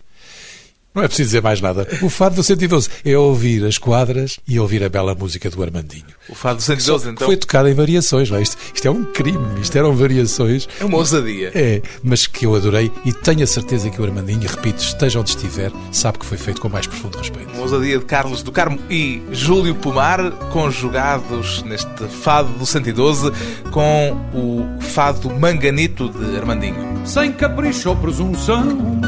Não 0.94 1.02
é 1.04 1.06
preciso 1.06 1.28
dizer 1.28 1.42
mais 1.42 1.60
nada. 1.60 1.86
O 2.02 2.08
fado 2.10 2.34
do 2.34 2.42
112 2.42 2.88
é 3.04 3.16
ouvir 3.16 3.64
as 3.64 3.78
quadras 3.78 4.40
e 4.48 4.58
ouvir 4.58 4.82
a 4.82 4.88
bela 4.88 5.14
música 5.14 5.48
do 5.48 5.62
Armandinho. 5.62 6.04
O 6.28 6.34
fado 6.34 6.56
do 6.56 6.62
112, 6.62 7.04
Que 7.04 7.10
então, 7.10 7.26
Foi 7.28 7.36
tocada 7.36 7.70
em 7.70 7.74
variações. 7.74 8.28
não 8.28 8.38
é? 8.38 8.42
Isto, 8.42 8.56
isto 8.74 8.88
é 8.88 8.90
um 8.90 9.04
crime. 9.04 9.38
Isto 9.60 9.78
eram 9.78 9.94
variações. 9.94 10.68
é 10.80 10.84
uma 10.84 10.98
ousadia. 10.98 11.52
É, 11.54 11.80
mas 12.02 12.26
que 12.26 12.44
eu 12.44 12.54
adorei 12.56 12.90
e 13.04 13.12
tenho 13.12 13.42
a 13.44 13.46
certeza 13.46 13.88
que 13.88 14.00
o 14.00 14.04
Armandinho, 14.04 14.48
repito, 14.48 14.82
esteja 14.82 15.20
onde 15.20 15.30
estiver, 15.30 15.70
sabe 15.92 16.18
que 16.18 16.26
foi 16.26 16.36
feito 16.38 16.60
com 16.60 16.66
o 16.66 16.70
mais 16.70 16.86
profundo 16.88 17.16
respeito. 17.18 17.52
Uma 17.52 17.62
ousadia 17.62 17.98
de 17.98 18.04
Carlos 18.04 18.42
do 18.42 18.50
Carmo 18.50 18.78
e 18.90 19.22
Júlio 19.30 19.74
Pomar, 19.76 20.30
conjugados 20.52 21.62
neste 21.62 21.88
fado 22.22 22.48
do 22.58 22.66
112 22.66 23.30
com 23.70 24.16
o 24.34 24.80
fado 24.82 25.30
Manganito 25.30 26.08
de 26.08 26.36
Armandinho. 26.36 26.74
sem 27.06 27.32
capricho 27.32 27.90
ou 27.90 27.96
presunção, 27.96 29.00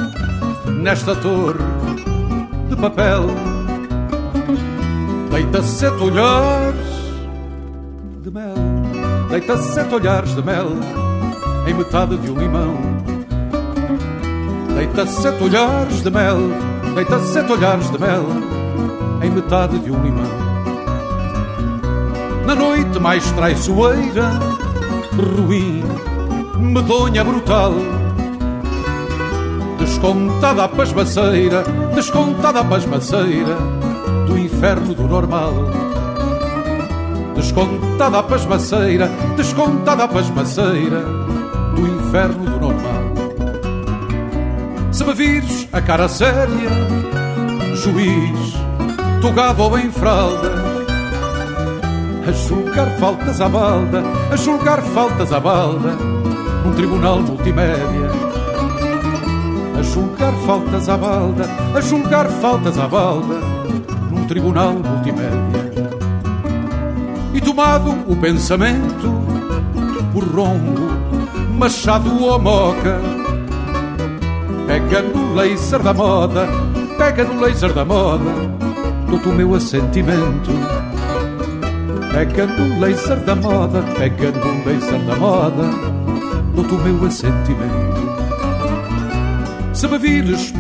nesta 0.83 1.15
torre 1.15 1.61
de 2.69 2.75
papel. 2.75 3.27
Deita 5.31 5.63
sete 5.63 6.03
olhares 6.03 6.75
de 8.21 8.31
mel, 8.31 8.55
deita 9.31 9.57
sete 9.59 9.95
olhares 9.95 10.35
de 10.35 10.43
mel 10.43 10.71
em 11.69 11.75
metade 11.75 12.17
de 12.19 12.31
um 12.31 12.37
limão. 12.37 12.75
Deita 14.75 15.07
sete 15.07 15.43
olhares 15.45 16.03
de 16.03 16.11
mel, 16.11 16.39
deita 16.97 17.19
sete 17.21 17.53
olhares 17.53 17.89
de 17.91 17.99
mel 18.01 18.27
em 19.23 19.31
metade 19.31 19.79
de 19.79 19.91
um 19.91 20.03
limão. 20.03 20.43
Na 22.45 22.57
noite 22.57 22.99
mais 22.99 23.31
traiçoeira, 23.33 24.31
ruim, 25.17 25.85
medonha, 26.59 27.23
brutal. 27.23 27.73
Descontada 29.83 30.63
a 30.63 30.69
pasmaceira, 30.69 31.65
descontada 31.93 32.61
a 32.61 32.65
pasmaceira 32.65 33.57
do 34.29 34.39
inferno 34.39 34.95
do 34.95 35.09
normal. 35.09 35.53
Descontada 37.35 38.21
a 38.21 38.23
pasmaceira, 38.23 39.11
descontada 39.37 40.05
a 40.05 40.09
pasmaceira 40.09 41.01
do 41.75 41.81
inferno 41.85 42.45
do 42.45 42.61
normal. 42.61 43.03
Se 44.93 45.03
me 45.03 45.15
vires 45.15 45.69
a 45.73 45.81
cara 45.81 46.07
séria, 46.07 46.71
juiz, 47.75 48.55
togado 49.21 49.65
ou 49.65 49.77
em 49.77 49.91
fralda, 49.91 50.53
a 52.29 52.31
julgar 52.31 52.87
faltas 53.01 53.41
à 53.41 53.49
balda, 53.49 54.05
a 54.31 54.37
julgar 54.37 54.81
faltas 54.81 55.33
à 55.33 55.41
balda, 55.41 55.91
num 56.65 56.73
tribunal 56.73 57.21
multimédia. 57.21 58.32
Julgar 60.23 60.47
faltas 60.47 60.89
à 60.89 60.97
balda, 60.97 61.45
a 61.75 61.81
julgar 61.81 62.29
faltas 62.29 62.79
à 62.79 62.87
balda, 62.87 63.41
num 64.09 64.25
tribunal 64.25 64.73
multimédia. 64.75 65.91
E 67.35 67.41
tomado 67.41 67.91
o 68.07 68.15
pensamento 68.15 69.11
por 70.13 70.23
rombo, 70.23 70.93
machado 71.59 72.23
ou 72.23 72.39
moca, 72.39 73.01
pega 74.69 75.03
no 75.03 75.35
laser 75.35 75.83
da 75.83 75.93
moda, 75.93 76.47
pega 76.97 77.25
no 77.25 77.41
laser 77.41 77.73
da 77.73 77.85
moda, 77.85 78.31
dou-te 79.09 79.29
o 79.29 79.33
meu 79.33 79.57
assentimento. 79.57 80.53
Pega 82.13 82.47
no 82.47 82.79
laser 82.79 83.17
da 83.25 83.35
moda, 83.35 83.83
pega 83.99 84.31
no 84.31 84.65
laser 84.65 85.01
da 85.01 85.17
moda, 85.17 85.65
dou-te 86.55 86.75
o 86.75 86.79
meu 86.79 87.07
assentimento. 87.09 88.22
Se 89.83 89.89
me 89.89 89.99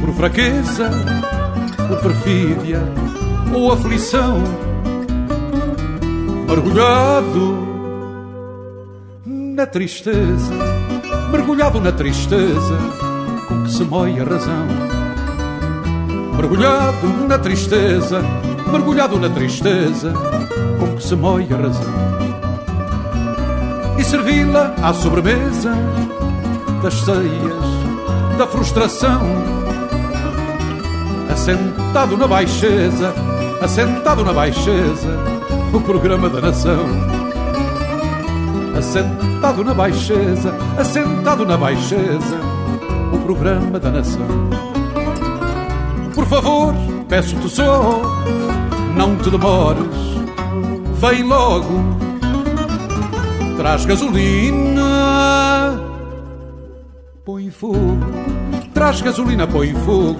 por 0.00 0.12
fraqueza, 0.14 0.90
por 1.86 2.00
perfídia 2.00 2.82
ou 3.54 3.70
aflição, 3.70 4.42
mergulhado 6.48 7.56
na 9.24 9.64
tristeza, 9.64 10.52
mergulhado 11.30 11.80
na 11.80 11.92
tristeza 11.92 12.76
com 13.46 13.62
que 13.62 13.70
se 13.70 13.84
moe 13.84 14.18
a 14.18 14.24
razão. 14.24 14.66
Mergulhado 16.36 17.06
na 17.28 17.38
tristeza, 17.38 18.20
mergulhado 18.72 19.20
na 19.20 19.28
tristeza 19.28 20.12
com 20.80 20.96
que 20.96 21.02
se 21.04 21.14
moe 21.14 21.46
a 21.48 21.56
razão. 21.58 21.94
E 24.00 24.02
servi-la 24.02 24.74
à 24.82 24.92
sobremesa 24.92 25.76
das 26.82 26.94
ceias 26.94 27.81
da 28.42 28.48
frustração. 28.48 29.20
Assentado 31.30 32.16
na 32.16 32.26
baixeza, 32.26 33.14
assentado 33.62 34.24
na 34.24 34.32
baixeza, 34.32 35.16
o 35.72 35.80
programa 35.80 36.28
da 36.28 36.40
nação. 36.40 36.84
Assentado 38.76 39.62
na 39.62 39.72
baixeza, 39.72 40.52
assentado 40.76 41.46
na 41.46 41.56
baixeza, 41.56 42.40
o 43.12 43.18
programa 43.18 43.78
da 43.78 43.92
nação. 43.92 44.50
Por 46.12 46.26
favor, 46.26 46.74
peço-te 47.08 47.48
só, 47.48 48.02
não 48.96 49.14
te 49.18 49.30
demores, 49.30 49.86
vem 51.00 51.22
logo, 51.22 51.80
traz 53.56 53.84
gasolina, 53.84 55.51
fogo, 57.52 57.98
traz 58.74 59.00
gasolina, 59.00 59.46
põe 59.46 59.72
fogo, 59.74 60.18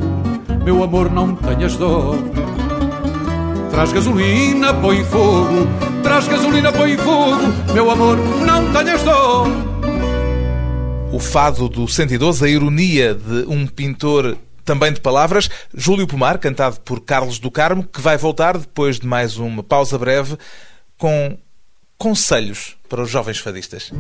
meu 0.65 0.83
amor, 0.83 1.11
não 1.11 1.35
tenhas 1.35 1.77
dó. 1.77 2.15
Traz 3.71 3.93
gasolina, 3.93 4.75
põe 4.75 5.03
fogo, 5.05 5.67
traz 6.03 6.29
gasolina, 6.29 6.71
põe 6.71 6.97
fogo, 6.99 7.73
meu 7.73 7.91
amor, 7.91 8.19
não 8.19 8.73
tenhas 8.73 9.03
dó. 9.03 9.47
O 11.11 11.19
fado 11.19 11.69
do 11.69 11.89
112, 11.89 12.45
a 12.45 12.49
ironia 12.49 13.15
de 13.15 13.45
um 13.49 13.67
pintor 13.67 14.37
também 14.65 14.93
de 14.93 15.01
palavras, 15.01 15.51
Júlio 15.75 16.07
Pomar, 16.07 16.39
cantado 16.39 16.81
por 16.81 17.01
Carlos 17.01 17.39
do 17.39 17.51
Carmo, 17.51 17.85
que 17.85 18.01
vai 18.01 18.17
voltar 18.17 18.57
depois 18.57 19.01
de 19.01 19.07
mais 19.07 19.37
uma 19.37 19.63
pausa 19.63 19.99
breve 19.99 20.37
com 20.97 21.37
conselhos 21.99 22.77
para 22.89 23.03
os 23.03 23.11
jovens 23.11 23.39
fadistas. 23.39 23.91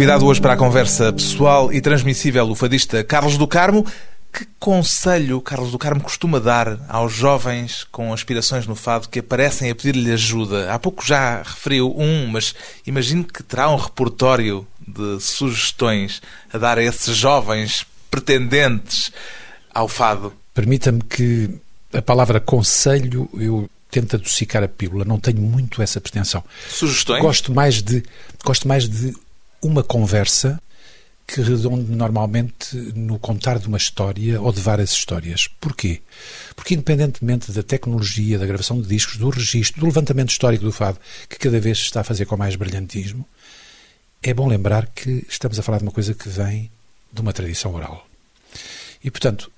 Convidado 0.00 0.24
hoje 0.24 0.40
para 0.40 0.54
a 0.54 0.56
conversa 0.56 1.12
pessoal 1.12 1.70
e 1.70 1.78
transmissível 1.78 2.48
o 2.48 2.54
fadista 2.54 3.04
Carlos 3.04 3.36
do 3.36 3.46
Carmo. 3.46 3.84
Que 4.32 4.46
conselho 4.58 5.42
Carlos 5.42 5.72
do 5.72 5.78
Carmo 5.78 6.00
costuma 6.00 6.38
dar 6.38 6.80
aos 6.88 7.12
jovens 7.12 7.84
com 7.92 8.10
aspirações 8.10 8.66
no 8.66 8.74
fado 8.74 9.10
que 9.10 9.18
aparecem 9.18 9.70
a 9.70 9.74
pedir-lhe 9.74 10.10
ajuda? 10.10 10.72
Há 10.72 10.78
pouco 10.78 11.06
já 11.06 11.42
referiu 11.42 11.94
um, 11.94 12.28
mas 12.28 12.54
imagino 12.86 13.24
que 13.24 13.42
terá 13.42 13.68
um 13.68 13.76
repertório 13.76 14.66
de 14.88 15.20
sugestões 15.20 16.22
a 16.50 16.56
dar 16.56 16.78
a 16.78 16.82
esses 16.82 17.14
jovens 17.14 17.84
pretendentes 18.10 19.12
ao 19.70 19.86
fado. 19.86 20.32
Permita-me 20.54 21.02
que 21.02 21.50
a 21.92 22.00
palavra 22.00 22.40
conselho 22.40 23.28
eu 23.34 23.68
tento 23.90 24.16
adocicar 24.16 24.62
a 24.62 24.68
pílula, 24.68 25.04
não 25.04 25.20
tenho 25.20 25.42
muito 25.42 25.82
essa 25.82 26.00
pretensão. 26.00 26.42
Sugestões? 26.70 27.20
Gosto 27.20 27.52
mais 27.52 27.82
de 27.82 28.02
gosto 28.42 28.66
mais 28.66 28.88
de 28.88 29.14
uma 29.62 29.82
conversa 29.82 30.60
que 31.26 31.40
redonde 31.40 31.92
normalmente 31.92 32.76
no 32.94 33.18
contar 33.18 33.58
de 33.58 33.68
uma 33.68 33.76
história 33.76 34.40
ou 34.40 34.52
de 34.52 34.60
várias 34.60 34.90
histórias. 34.90 35.48
Porquê? 35.60 36.02
Porque, 36.56 36.74
independentemente 36.74 37.52
da 37.52 37.62
tecnologia, 37.62 38.38
da 38.38 38.46
gravação 38.46 38.80
de 38.80 38.88
discos, 38.88 39.16
do 39.16 39.30
registro, 39.30 39.80
do 39.80 39.86
levantamento 39.86 40.30
histórico 40.30 40.64
do 40.64 40.72
fado, 40.72 40.98
que 41.28 41.38
cada 41.38 41.60
vez 41.60 41.78
se 41.78 41.84
está 41.84 42.00
a 42.00 42.04
fazer 42.04 42.26
com 42.26 42.36
mais 42.36 42.56
brilhantismo, 42.56 43.24
é 44.22 44.34
bom 44.34 44.48
lembrar 44.48 44.86
que 44.88 45.24
estamos 45.28 45.58
a 45.58 45.62
falar 45.62 45.78
de 45.78 45.84
uma 45.84 45.92
coisa 45.92 46.14
que 46.14 46.28
vem 46.28 46.70
de 47.12 47.20
uma 47.20 47.32
tradição 47.32 47.74
oral. 47.74 48.06
E, 49.02 49.10
portanto, 49.10 49.50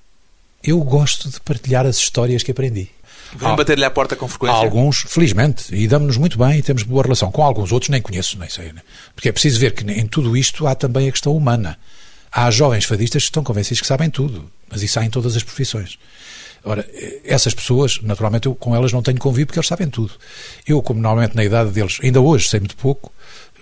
eu 0.62 0.78
gosto 0.80 1.30
de 1.30 1.40
partilhar 1.40 1.86
as 1.86 1.96
histórias 1.96 2.42
que 2.42 2.50
aprendi. 2.50 2.90
Vão 3.34 3.56
bater-lhe 3.56 3.84
à 3.84 3.90
porta 3.90 4.14
com 4.14 4.28
frequência? 4.28 4.56
Alguns, 4.56 5.04
felizmente, 5.08 5.74
e 5.74 5.88
damos-nos 5.88 6.16
muito 6.16 6.38
bem 6.38 6.58
e 6.58 6.62
temos 6.62 6.82
boa 6.82 7.02
relação. 7.02 7.30
Com 7.30 7.42
alguns 7.42 7.72
outros 7.72 7.88
nem 7.88 8.00
conheço, 8.00 8.38
nem 8.38 8.48
sei. 8.48 8.72
Né? 8.72 8.82
Porque 9.14 9.28
é 9.28 9.32
preciso 9.32 9.58
ver 9.58 9.72
que 9.72 9.84
em 9.90 10.06
tudo 10.06 10.36
isto 10.36 10.66
há 10.66 10.74
também 10.74 11.08
a 11.08 11.12
questão 11.12 11.36
humana. 11.36 11.78
Há 12.30 12.50
jovens 12.50 12.84
fadistas 12.84 13.22
que 13.22 13.28
estão 13.28 13.44
convencidos 13.44 13.80
que 13.80 13.86
sabem 13.86 14.08
tudo, 14.08 14.50
mas 14.70 14.82
isso 14.82 14.98
há 14.98 15.04
em 15.04 15.10
todas 15.10 15.36
as 15.36 15.42
profissões. 15.42 15.98
Ora, 16.64 16.88
essas 17.24 17.52
pessoas, 17.54 17.98
naturalmente, 18.02 18.46
eu 18.46 18.54
com 18.54 18.74
elas 18.74 18.92
não 18.92 19.02
tenho 19.02 19.18
convívio 19.18 19.46
porque 19.46 19.58
eles 19.58 19.66
sabem 19.66 19.88
tudo. 19.88 20.12
Eu, 20.66 20.80
como 20.80 21.00
normalmente 21.00 21.34
na 21.34 21.44
idade 21.44 21.70
deles, 21.70 21.98
ainda 22.02 22.20
hoje 22.20 22.48
sei 22.48 22.60
muito 22.60 22.76
pouco, 22.76 23.12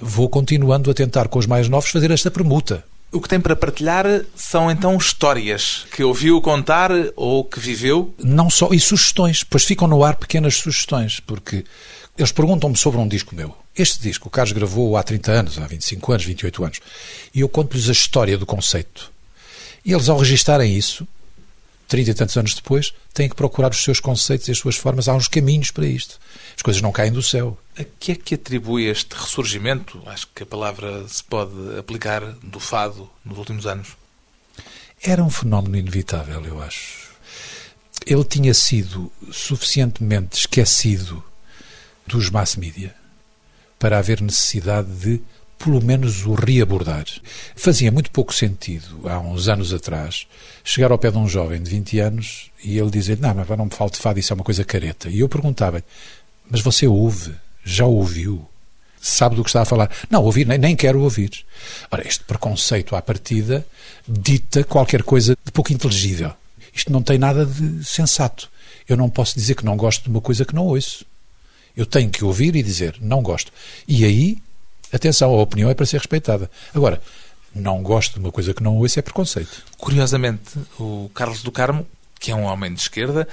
vou 0.00 0.28
continuando 0.28 0.90
a 0.90 0.94
tentar 0.94 1.28
com 1.28 1.38
os 1.38 1.46
mais 1.46 1.68
novos 1.68 1.90
fazer 1.90 2.10
esta 2.10 2.30
permuta. 2.30 2.84
O 3.12 3.20
que 3.20 3.28
tem 3.28 3.40
para 3.40 3.56
partilhar 3.56 4.06
são 4.36 4.70
então 4.70 4.96
histórias 4.96 5.84
que 5.90 6.04
ouviu 6.04 6.40
contar 6.40 6.92
ou 7.16 7.44
que 7.44 7.58
viveu? 7.58 8.14
Não 8.22 8.48
só, 8.48 8.68
e 8.72 8.78
sugestões, 8.78 9.42
pois 9.42 9.64
ficam 9.64 9.88
no 9.88 10.04
ar 10.04 10.14
pequenas 10.14 10.54
sugestões, 10.54 11.18
porque 11.18 11.64
eles 12.16 12.30
perguntam-me 12.30 12.76
sobre 12.76 13.00
um 13.00 13.08
disco 13.08 13.34
meu. 13.34 13.52
Este 13.76 14.00
disco 14.00 14.28
o 14.28 14.30
Carlos 14.30 14.52
gravou 14.52 14.96
há 14.96 15.02
30 15.02 15.32
anos, 15.32 15.58
há 15.58 15.66
25 15.66 16.12
anos, 16.12 16.24
28 16.24 16.64
anos, 16.64 16.80
e 17.34 17.40
eu 17.40 17.48
conto-lhes 17.48 17.88
a 17.88 17.92
história 17.92 18.38
do 18.38 18.46
conceito. 18.46 19.10
E 19.84 19.92
eles, 19.92 20.08
ao 20.08 20.18
registarem 20.18 20.76
isso, 20.76 21.06
30 21.90 22.10
e 22.10 22.14
tantos 22.14 22.36
anos 22.36 22.54
depois, 22.54 22.94
têm 23.12 23.28
que 23.28 23.34
procurar 23.34 23.72
os 23.72 23.82
seus 23.82 23.98
conceitos 23.98 24.46
e 24.46 24.52
as 24.52 24.58
suas 24.58 24.76
formas. 24.76 25.08
Há 25.08 25.14
uns 25.14 25.26
caminhos 25.26 25.72
para 25.72 25.84
isto. 25.84 26.20
As 26.56 26.62
coisas 26.62 26.80
não 26.80 26.92
caem 26.92 27.10
do 27.10 27.20
céu. 27.20 27.58
A 27.76 27.82
que 27.82 28.12
é 28.12 28.14
que 28.14 28.36
atribui 28.36 28.86
este 28.86 29.12
ressurgimento, 29.12 30.00
acho 30.06 30.28
que 30.32 30.44
a 30.44 30.46
palavra 30.46 31.06
se 31.08 31.22
pode 31.22 31.52
aplicar, 31.76 32.22
do 32.44 32.60
fado 32.60 33.10
nos 33.24 33.36
últimos 33.36 33.66
anos? 33.66 33.88
Era 35.02 35.24
um 35.24 35.30
fenómeno 35.30 35.76
inevitável, 35.76 36.44
eu 36.44 36.62
acho. 36.62 37.10
Ele 38.06 38.24
tinha 38.24 38.54
sido 38.54 39.10
suficientemente 39.32 40.38
esquecido 40.38 41.22
dos 42.06 42.30
mass 42.30 42.54
media 42.54 42.94
para 43.80 43.98
haver 43.98 44.20
necessidade 44.20 44.88
de 44.92 45.20
pelo 45.62 45.82
menos 45.84 46.24
o 46.24 46.32
reabordar. 46.32 47.04
Fazia 47.54 47.92
muito 47.92 48.10
pouco 48.10 48.34
sentido, 48.34 49.08
há 49.08 49.18
uns 49.18 49.46
anos 49.46 49.74
atrás, 49.74 50.26
chegar 50.64 50.90
ao 50.90 50.98
pé 50.98 51.10
de 51.10 51.18
um 51.18 51.28
jovem 51.28 51.62
de 51.62 51.70
20 51.70 52.00
anos 52.00 52.50
e 52.64 52.78
ele 52.78 52.90
dizer: 52.90 53.18
Não, 53.18 53.34
mas 53.34 53.46
não 53.48 53.66
me 53.66 53.70
fale 53.70 53.90
de 53.90 53.98
fado, 53.98 54.18
isso 54.18 54.32
é 54.32 54.34
uma 54.34 54.44
coisa 54.44 54.64
careta. 54.64 55.10
E 55.10 55.20
eu 55.20 55.28
perguntava-lhe: 55.28 55.84
Mas 56.50 56.62
você 56.62 56.86
ouve? 56.86 57.34
Já 57.62 57.84
ouviu? 57.84 58.48
Sabe 59.00 59.36
do 59.36 59.44
que 59.44 59.50
está 59.50 59.62
a 59.62 59.66
falar? 59.66 59.90
Não, 60.10 60.22
ouvir, 60.24 60.46
nem, 60.46 60.58
nem 60.58 60.74
quero 60.74 61.00
ouvir. 61.00 61.30
Ora, 61.90 62.06
este 62.06 62.24
preconceito 62.24 62.96
à 62.96 63.02
partida 63.02 63.66
dita 64.08 64.64
qualquer 64.64 65.02
coisa 65.02 65.36
de 65.44 65.52
pouco 65.52 65.72
inteligível. 65.72 66.32
Isto 66.72 66.92
não 66.92 67.02
tem 67.02 67.18
nada 67.18 67.44
de 67.44 67.84
sensato. 67.84 68.50
Eu 68.88 68.96
não 68.96 69.08
posso 69.10 69.34
dizer 69.34 69.54
que 69.54 69.64
não 69.64 69.76
gosto 69.76 70.04
de 70.04 70.10
uma 70.10 70.20
coisa 70.20 70.44
que 70.44 70.54
não 70.54 70.66
ouço. 70.66 71.04
Eu 71.76 71.86
tenho 71.86 72.10
que 72.10 72.24
ouvir 72.24 72.56
e 72.56 72.62
dizer 72.62 72.96
não 73.00 73.22
gosto. 73.22 73.52
E 73.86 74.04
aí 74.04 74.38
Atenção, 74.92 75.30
a 75.30 75.42
opinião 75.42 75.70
é 75.70 75.74
para 75.74 75.86
ser 75.86 75.98
respeitada. 75.98 76.50
Agora, 76.74 77.00
não 77.54 77.82
gosto 77.82 78.14
de 78.14 78.20
uma 78.20 78.32
coisa 78.32 78.54
que 78.54 78.62
não 78.62 78.76
ouço 78.76 78.98
é 78.98 79.02
preconceito. 79.02 79.64
Curiosamente, 79.78 80.58
o 80.78 81.10
Carlos 81.14 81.42
do 81.42 81.52
Carmo, 81.52 81.86
que 82.18 82.30
é 82.30 82.34
um 82.34 82.44
homem 82.44 82.72
de 82.72 82.80
esquerda, 82.80 83.26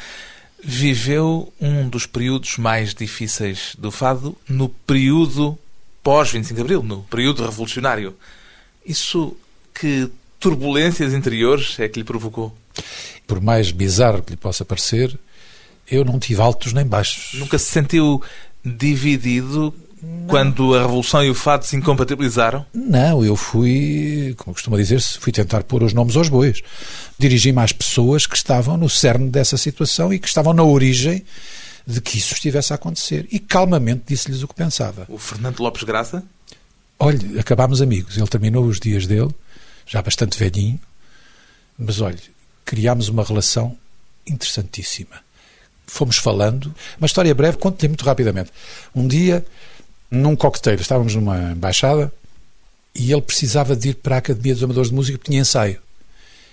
viveu 0.63 1.53
um 1.59 1.87
dos 1.87 2.05
períodos 2.05 2.57
mais 2.57 2.93
difíceis 2.93 3.75
do 3.77 3.91
fado 3.91 4.35
no 4.47 4.69
período 4.69 5.57
pós-25 6.03 6.53
de 6.53 6.61
Abril, 6.61 6.83
no 6.83 7.03
período 7.03 7.43
revolucionário. 7.43 8.15
Isso 8.85 9.35
que 9.73 10.09
turbulências 10.39 11.13
interiores 11.13 11.79
é 11.79 11.87
que 11.87 11.99
lhe 11.99 12.05
provocou? 12.05 12.55
Por 13.25 13.41
mais 13.41 13.71
bizarro 13.71 14.23
que 14.23 14.31
lhe 14.31 14.37
possa 14.37 14.63
parecer, 14.63 15.17
eu 15.89 16.03
não 16.03 16.19
tive 16.19 16.41
altos 16.41 16.73
nem 16.73 16.85
baixos. 16.85 17.39
Nunca 17.39 17.57
se 17.57 17.65
sentiu 17.65 18.21
dividido 18.63 19.73
quando 20.27 20.75
a 20.75 20.81
Revolução 20.81 21.23
e 21.23 21.29
o 21.29 21.35
fado 21.35 21.65
se 21.65 21.75
incompatibilizaram? 21.75 22.65
Não, 22.73 23.23
eu 23.23 23.35
fui, 23.35 24.35
como 24.37 24.53
costuma 24.53 24.77
dizer-se, 24.77 25.17
fui 25.17 25.31
tentar 25.31 25.63
pôr 25.63 25.83
os 25.83 25.93
nomes 25.93 26.15
aos 26.15 26.29
bois. 26.29 26.61
Dirigi-me 27.17 27.59
às 27.61 27.71
pessoas 27.71 28.27
que 28.27 28.35
estavam 28.35 28.77
no 28.77 28.89
cerne 28.89 29.29
dessa 29.29 29.57
situação 29.57 30.13
e 30.13 30.19
que 30.19 30.27
estavam 30.27 30.53
na 30.53 30.63
origem 30.63 31.25
de 31.85 32.01
que 32.01 32.17
isso 32.17 32.33
estivesse 32.33 32.73
a 32.73 32.75
acontecer. 32.75 33.27
E 33.31 33.39
calmamente 33.39 34.03
disse-lhes 34.07 34.43
o 34.43 34.47
que 34.47 34.53
pensava. 34.53 35.05
O 35.09 35.17
Fernando 35.17 35.59
Lopes 35.61 35.83
Graça? 35.83 36.23
Olhe, 36.99 37.39
acabámos 37.39 37.81
amigos. 37.81 38.17
Ele 38.17 38.27
terminou 38.27 38.65
os 38.65 38.79
dias 38.79 39.07
dele, 39.07 39.33
já 39.85 40.01
bastante 40.01 40.37
velhinho, 40.37 40.79
mas 41.77 42.01
olhe, 42.01 42.19
criámos 42.65 43.07
uma 43.07 43.23
relação 43.23 43.77
interessantíssima. 44.27 45.25
Fomos 45.85 46.17
falando. 46.17 46.75
Uma 46.97 47.05
história 47.05 47.33
breve, 47.33 47.57
conto-lhe 47.57 47.87
muito 47.87 48.03
rapidamente. 48.03 48.51
Um 48.93 49.07
dia 49.07 49.45
num 50.09 50.35
cocktail, 50.35 50.79
estávamos 50.79 51.15
numa 51.15 51.51
embaixada 51.51 52.11
e 52.95 53.11
ele 53.11 53.21
precisava 53.21 53.75
de 53.75 53.89
ir 53.89 53.95
para 53.95 54.15
a 54.15 54.19
Academia 54.19 54.53
dos 54.53 54.63
Amadores 54.63 54.89
de 54.89 54.95
Música 54.95 55.17
porque 55.17 55.31
tinha 55.31 55.41
ensaio. 55.41 55.79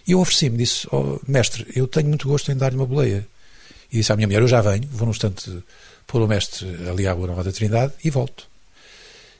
E 0.07 0.13
eu 0.13 0.21
ofereci-me, 0.21 0.59
disse, 0.59 0.87
oh, 0.93 1.19
mestre, 1.27 1.67
eu 1.75 1.87
tenho 1.87 2.09
muito 2.09 2.29
gosto 2.29 2.53
em 2.53 2.57
dar-lhe 2.57 2.77
uma 2.77 2.87
boleia. 2.87 3.27
E 3.91 3.97
disse 3.97 4.13
à 4.13 4.17
minha 4.17 4.27
mulher, 4.27 4.43
eu 4.43 4.49
já 4.49 4.61
venho, 4.61 4.87
vou 4.93 5.07
num 5.07 5.13
instante 5.13 5.63
pôr 6.07 6.21
o 6.21 6.29
mestre 6.29 6.67
ali 6.89 7.07
à 7.07 7.13
Rua 7.13 7.29
Nova 7.29 7.45
da 7.45 7.53
Trindade 7.53 7.95
e 8.05 8.11
volto. 8.11 8.47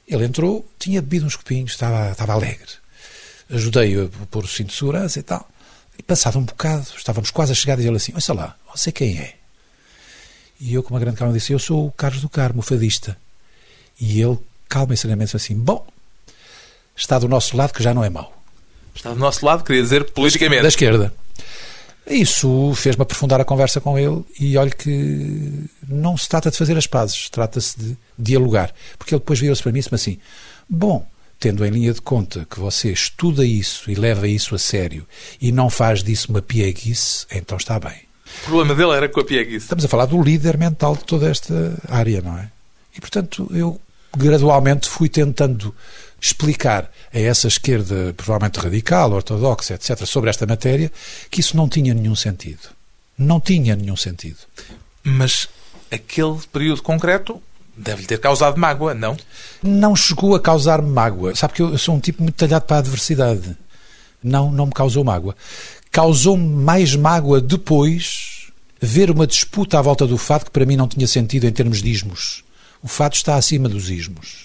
Ele 0.09 0.25
entrou, 0.25 0.67
tinha 0.79 1.03
bebido 1.03 1.27
uns 1.27 1.37
copinhos, 1.37 1.73
estava, 1.73 2.13
estava 2.13 2.33
alegre. 2.33 2.73
Ajudei-o 3.51 4.11
a 4.23 4.27
pôr 4.27 4.45
o 4.45 4.49
cinto 4.49 4.69
de 4.69 4.77
segurança 4.77 5.19
e 5.19 5.23
tal. 5.23 5.49
E 5.99 6.03
passado 6.03 6.39
um 6.39 6.45
bocado, 6.45 6.87
estávamos 6.97 7.31
quase 7.31 7.53
a 7.53 7.55
chegar 7.55 7.79
e 7.79 7.87
ele 7.87 7.97
assim, 7.97 8.13
olha 8.15 8.41
lá, 8.41 8.57
você 8.75 8.91
quem 8.91 9.19
é? 9.19 9.35
E 10.61 10.73
eu 10.73 10.83
com 10.83 10.95
uma 10.95 11.01
grande 11.01 11.19
calma 11.19 11.35
disse, 11.35 11.53
eu 11.53 11.59
sou 11.59 11.87
o 11.87 11.93
Carlos 11.93 12.23
do 12.23 12.29
Carmo, 12.29 12.63
fadista. 12.63 13.17
E 14.01 14.21
ele, 14.21 14.39
calma 14.69 14.95
e 14.95 14.97
serenamente, 14.97 15.37
assim: 15.37 15.55
Bom, 15.55 15.87
está 16.97 17.19
do 17.19 17.29
nosso 17.29 17.57
lado, 17.57 17.73
que 17.73 17.83
já 17.83 17.95
não 17.95 18.05
é 18.05 18.11
mau. 18.11 18.33
Está 18.95 19.13
do 19.13 19.19
nosso 19.19 19.45
lado, 19.45 19.65
queria 19.65 19.83
dizer 19.83 20.11
politicamente. 20.13 20.63
Da 20.63 20.69
esquerda. 20.69 21.13
Isso 22.07 22.73
fez-me 22.77 23.03
aprofundar 23.03 23.41
a 23.41 23.45
conversa 23.45 23.81
com 23.81 23.99
ele 23.99 24.23
e 24.39 24.59
olhe 24.59 24.71
que 24.71 25.65
não 25.89 26.17
se 26.19 26.29
trata 26.29 26.51
de 26.51 26.57
fazer 26.57 26.77
as 26.77 26.87
pazes, 26.87 27.31
trata-se 27.31 27.79
de 27.79 27.97
dialogar. 28.19 28.75
Porque 28.99 29.15
ele 29.15 29.21
depois 29.21 29.41
virou-se 29.41 29.63
para 29.63 29.73
mim 29.73 29.79
e 29.79 29.83
disse 29.83 29.95
assim: 29.95 30.19
Bom, 30.69 31.07
tendo 31.41 31.65
em 31.65 31.71
linha 31.71 31.95
de 31.95 32.03
conta 32.03 32.47
que 32.49 32.61
você 32.61 32.93
estuda 32.93 33.45
isso 33.45 33.91
e 33.91 33.95
leva 33.95 34.29
isso 34.29 34.55
a 34.55 34.59
sério 34.59 35.07
e 35.41 35.51
não 35.51 35.71
faz 35.71 36.03
disso 36.03 36.31
uma 36.31 36.43
pieguice, 36.43 37.27
então 37.31 37.57
está 37.57 37.81
bem. 37.81 38.03
O 38.43 38.45
problema 38.47 38.75
dele 38.75 38.93
era 38.93 39.09
com 39.09 39.21
a 39.21 39.25
pieguice. 39.25 39.65
Estamos 39.65 39.85
a 39.85 39.89
falar 39.89 40.07
do 40.07 40.23
líder 40.23 40.59
mental 40.59 40.97
de 40.97 41.05
toda 41.05 41.29
esta 41.29 41.75
área, 41.89 42.21
não 42.21 42.37
é? 42.39 42.51
E, 42.97 43.01
portanto, 43.01 43.51
eu 43.53 43.81
gradualmente 44.17 44.89
fui 44.89 45.09
tentando 45.09 45.75
explicar 46.21 46.91
a 47.13 47.19
essa 47.19 47.49
esquerda, 47.49 48.15
provavelmente 48.17 48.59
radical, 48.59 49.13
ortodoxa, 49.13 49.75
etc., 49.75 50.07
sobre 50.07 50.31
esta 50.31 50.47
matéria, 50.47 50.91
que 51.31 51.41
isso 51.41 51.57
não 51.57 51.69
tinha 51.69 51.93
nenhum 51.93 52.17
sentido. 52.17 52.69
Não 53.19 53.39
tinha 53.39 53.77
nenhum 53.77 53.97
sentido. 53.97 54.39
Mas 55.03 55.49
aquele 55.91 56.39
período 56.51 56.83
concreto 56.83 57.43
deve-lhe 57.77 58.07
ter 58.07 58.19
causado 58.19 58.59
mágoa, 58.59 58.95
não? 58.95 59.17
Não 59.63 59.95
chegou 59.95 60.35
a 60.35 60.41
causar-me 60.41 60.89
mágoa. 60.89 61.35
Sabe 61.35 61.55
que 61.55 61.63
eu 61.63 61.77
sou 61.77 61.95
um 61.95 62.01
tipo 62.01 62.23
muito 62.23 62.37
talhado 62.37 62.65
para 62.65 62.77
a 62.77 62.81
adversidade. 62.81 63.57
Não, 64.23 64.51
não 64.51 64.67
me 64.67 64.73
causou 64.73 65.05
mágoa. 65.05 65.37
Causou-me 65.91 66.49
mais 66.49 66.97
mágoa 66.97 67.41
depois 67.41 68.49
ver 68.81 69.11
uma 69.11 69.27
disputa 69.27 69.79
à 69.79 69.83
volta 69.83 70.07
do 70.07 70.17
fato 70.17 70.47
que 70.47 70.51
para 70.51 70.65
mim 70.65 70.77
não 70.77 70.89
tinha 70.89 71.07
sentido 71.07 71.47
em 71.47 71.53
termos 71.53 71.83
de 71.83 71.91
ismos 71.91 72.44
o 72.85 72.89
fado 72.89 73.15
está 73.15 73.35
acima 73.37 73.67
dos 73.67 73.89
ismos. 73.89 74.45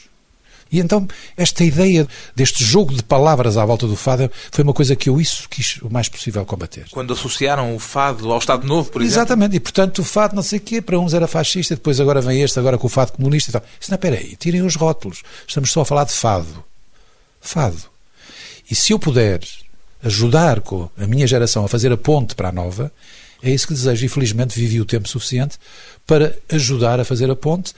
E 0.72 0.80
então, 0.80 1.08
esta 1.36 1.64
ideia 1.64 2.08
deste 2.36 2.64
jogo 2.64 2.94
de 2.94 3.04
palavras 3.04 3.58
à 3.58 3.66
volta 3.66 3.86
do 3.88 3.96
fado 3.96 4.32
foi 4.52 4.64
uma 4.64 4.74
coisa 4.74 4.96
que 4.96 5.10
eu 5.10 5.20
isso 5.20 5.50
quis 5.50 5.78
o 5.82 5.90
mais 5.92 6.08
possível 6.08 6.46
combater. 6.46 6.86
Quando 6.92 7.12
associaram 7.12 7.76
o 7.76 7.80
fado 7.80 8.32
ao 8.32 8.38
Estado 8.38 8.66
Novo, 8.66 8.90
por 8.92 9.02
exemplo? 9.02 9.20
Exatamente, 9.20 9.56
e 9.58 9.60
portanto 9.60 10.00
o 10.00 10.04
fado 10.04 10.36
não 10.36 10.44
sei 10.44 10.60
o 10.60 10.62
quê, 10.62 10.82
para 10.82 11.00
uns 11.00 11.14
era 11.14 11.28
fascista, 11.28 11.76
depois 11.76 12.00
agora 12.00 12.22
vem 12.22 12.42
este, 12.42 12.60
agora 12.60 12.78
com 12.78 12.88
o 12.88 12.90
fado 12.90 13.12
comunista 13.12 13.50
e 13.50 13.54
tal. 13.54 13.64
Isso 13.82 13.92
não, 13.92 13.98
peraí, 13.98 14.36
tirem 14.38 14.62
os 14.62 14.76
rótulos, 14.76 15.24
estamos 15.46 15.72
só 15.72 15.82
a 15.82 15.86
falar 15.86 16.06
de 16.06 16.14
fado. 16.14 16.64
Fado. 17.42 17.82
E 18.70 18.76
se 18.76 18.94
eu 18.94 19.00
puder 19.00 19.42
ajudar 20.04 20.62
com 20.62 20.88
a 20.98 21.08
minha 21.08 21.28
geração 21.28 21.66
a 21.66 21.68
fazer 21.68 21.92
a 21.92 21.98
ponte 21.98 22.36
para 22.36 22.50
a 22.50 22.52
nova, 22.52 22.92
é 23.42 23.50
isso 23.50 23.68
que 23.68 23.74
desejo. 23.74 24.06
E 24.06 24.10
felizmente 24.10 24.58
vivi 24.58 24.80
o 24.80 24.86
tempo 24.86 25.08
suficiente 25.08 25.58
para 26.06 26.36
ajudar 26.50 27.00
a 27.00 27.06
fazer 27.06 27.30
a 27.32 27.36
ponte 27.36 27.74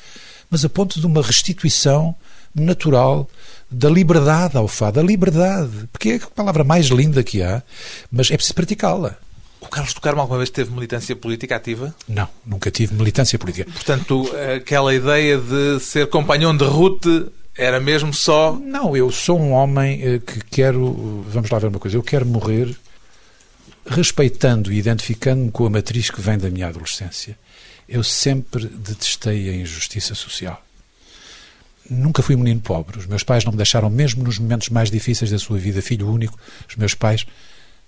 mas 0.51 0.63
a 0.65 0.69
ponto 0.69 0.99
de 0.99 1.05
uma 1.07 1.21
restituição 1.21 2.13
natural 2.53 3.27
da 3.71 3.89
liberdade 3.89 4.57
ao 4.57 4.67
fado, 4.67 4.99
a 4.99 5.03
liberdade, 5.03 5.87
porque 5.91 6.09
é 6.09 6.15
a 6.17 6.27
palavra 6.27 6.63
mais 6.63 6.87
linda 6.87 7.23
que 7.23 7.41
há, 7.41 7.63
mas 8.11 8.29
é 8.29 8.35
preciso 8.35 8.53
praticá-la. 8.53 9.15
O 9.61 9.67
Carlos 9.67 9.93
do 9.93 10.01
Carmo 10.01 10.19
alguma 10.19 10.39
vez 10.39 10.49
teve 10.49 10.71
militância 10.71 11.15
política 11.15 11.55
ativa? 11.55 11.95
Não, 12.07 12.27
nunca 12.45 12.69
tive 12.69 12.93
militância 12.95 13.39
política. 13.39 13.71
Portanto, 13.71 14.29
aquela 14.57 14.93
ideia 14.93 15.37
de 15.37 15.79
ser 15.79 16.07
companhão 16.07 16.55
de 16.55 16.65
rute 16.65 17.27
era 17.55 17.79
mesmo 17.79 18.13
só. 18.13 18.53
Não, 18.53 18.97
eu 18.97 19.11
sou 19.11 19.39
um 19.39 19.51
homem 19.51 20.01
eh, 20.01 20.19
que 20.19 20.43
quero. 20.45 21.23
Vamos 21.29 21.49
lá 21.51 21.59
ver 21.59 21.67
uma 21.67 21.79
coisa. 21.79 21.95
Eu 21.95 22.01
quero 22.01 22.25
morrer 22.25 22.75
respeitando 23.85 24.71
e 24.71 24.77
identificando-me 24.77 25.51
com 25.51 25.65
a 25.65 25.69
matriz 25.69 26.09
que 26.09 26.21
vem 26.21 26.37
da 26.37 26.49
minha 26.49 26.67
adolescência. 26.67 27.37
Eu 27.87 28.03
sempre 28.03 28.65
detestei 28.65 29.49
a 29.49 29.53
injustiça 29.53 30.15
social. 30.15 30.61
Nunca 31.89 32.21
fui 32.21 32.35
um 32.35 32.39
menino 32.39 32.61
pobre. 32.61 32.99
Os 32.99 33.05
meus 33.05 33.23
pais 33.23 33.43
não 33.43 33.51
me 33.51 33.57
deixaram, 33.57 33.89
mesmo 33.89 34.23
nos 34.23 34.39
momentos 34.39 34.69
mais 34.69 34.89
difíceis 34.89 35.29
da 35.29 35.37
sua 35.37 35.57
vida, 35.57 35.81
filho 35.81 36.09
único, 36.09 36.37
os 36.69 36.75
meus 36.75 36.93
pais 36.93 37.25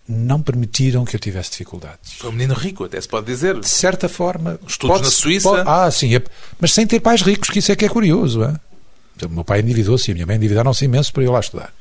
não 0.08 0.42
permitiram 0.42 1.06
que 1.06 1.16
eu 1.16 1.20
tivesse 1.20 1.52
dificuldades. 1.52 2.14
Foi 2.14 2.30
um 2.30 2.34
menino 2.34 2.54
rico, 2.54 2.84
até 2.84 3.00
se 3.00 3.08
pode 3.08 3.26
dizer. 3.26 3.60
De 3.60 3.70
certa 3.70 4.10
forma. 4.10 4.60
Estudos 4.68 5.02
na 5.02 5.10
Suíça. 5.10 5.50
Pode, 5.50 5.70
ah, 5.70 5.90
sim. 5.90 6.14
É, 6.16 6.22
mas 6.60 6.74
sem 6.74 6.86
ter 6.86 7.00
pais 7.00 7.22
ricos, 7.22 7.50
que 7.50 7.60
isso 7.60 7.72
é 7.72 7.76
que 7.76 7.86
é 7.86 7.90
curioso. 7.90 8.44
É? 8.44 9.26
O 9.26 9.30
meu 9.30 9.44
pai 9.46 9.62
endividou-se 9.62 10.10
e 10.10 10.12
a 10.12 10.16
minha 10.16 10.26
mãe 10.26 10.36
endividaram-se 10.36 10.84
imenso 10.84 11.14
para 11.14 11.24
eu 11.24 11.32
lá 11.32 11.40
estudar. 11.40 11.74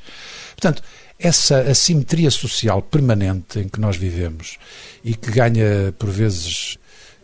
Portanto, 0.55 0.81
essa 1.19 1.59
assimetria 1.61 2.31
social 2.31 2.81
permanente 2.81 3.59
em 3.59 3.67
que 3.67 3.79
nós 3.79 3.97
vivemos 3.97 4.57
e 5.03 5.15
que 5.15 5.31
ganha, 5.31 5.93
por 5.97 6.09
vezes, 6.09 6.77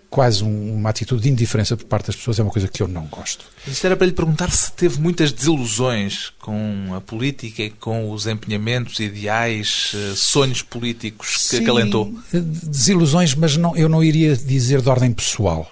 quase 0.09 0.43
uma 0.43 0.89
atitude 0.89 1.23
de 1.23 1.29
indiferença 1.29 1.77
por 1.77 1.85
parte 1.85 2.07
das 2.07 2.15
pessoas 2.15 2.39
é 2.39 2.43
uma 2.43 2.51
coisa 2.51 2.67
que 2.67 2.81
eu 2.81 2.87
não 2.87 3.05
gosto. 3.05 3.45
Isto 3.67 3.85
era 3.85 3.95
para 3.95 4.07
lhe 4.07 4.13
perguntar 4.13 4.49
se 4.49 4.71
teve 4.71 4.99
muitas 4.99 5.31
desilusões 5.31 6.33
com 6.39 6.93
a 6.95 7.01
política 7.01 7.63
e 7.63 7.69
com 7.69 8.11
os 8.11 8.25
empenhamentos, 8.25 8.99
ideais, 8.99 9.91
eh, 9.93 10.13
sonhos 10.15 10.63
políticos 10.63 11.33
que 11.33 11.57
Sim, 11.57 11.63
acalentou. 11.63 12.13
Desilusões, 12.33 13.35
mas 13.35 13.55
não, 13.55 13.75
eu 13.77 13.87
não 13.87 14.03
iria 14.03 14.35
dizer 14.35 14.81
de 14.81 14.89
ordem 14.89 15.11
pessoal. 15.11 15.71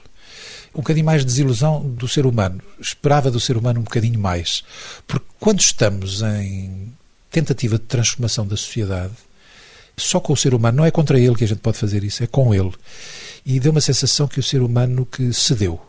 Um 0.73 0.81
bocadinho 0.81 1.05
mais 1.07 1.21
de 1.21 1.27
desilusão 1.27 1.81
do 1.81 2.07
ser 2.07 2.27
humano. 2.27 2.61
Esperava 2.79 3.31
do 3.31 3.39
ser 3.39 3.57
humano 3.57 3.79
um 3.79 3.83
bocadinho 3.83 4.19
mais. 4.19 4.63
Porque 5.07 5.25
quando 5.39 5.59
estamos 5.59 6.21
em 6.21 6.93
tentativa 7.31 7.79
de 7.79 7.85
transformação 7.85 8.45
da 8.45 8.55
sociedade, 8.55 9.13
só 9.97 10.19
com 10.19 10.33
o 10.33 10.37
ser 10.37 10.53
humano, 10.53 10.77
não 10.77 10.85
é 10.85 10.91
contra 10.91 11.19
ele 11.19 11.35
que 11.35 11.43
a 11.43 11.47
gente 11.47 11.59
pode 11.59 11.77
fazer 11.77 12.03
isso, 12.03 12.23
é 12.23 12.27
com 12.27 12.53
ele 12.53 12.71
e 13.49 13.61
deu 13.61 13.71
uma 13.71 13.79
sensação 13.79 14.27
que 14.27 14.41
o 14.41 14.43
ser 14.43 14.61
humano 14.61 15.05
que 15.05 15.31
cedeu. 15.31 15.79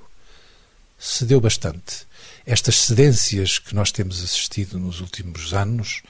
Cedeu 0.97 1.40
bastante. 1.40 2.07
Estas 2.47 2.77
cedências 2.77 3.59
que 3.59 3.75
nós 3.75 3.90
temos 3.90 4.23
assistido 4.23 4.79
nos 4.79 5.01
últimos 5.01 5.53
anos 5.53 6.03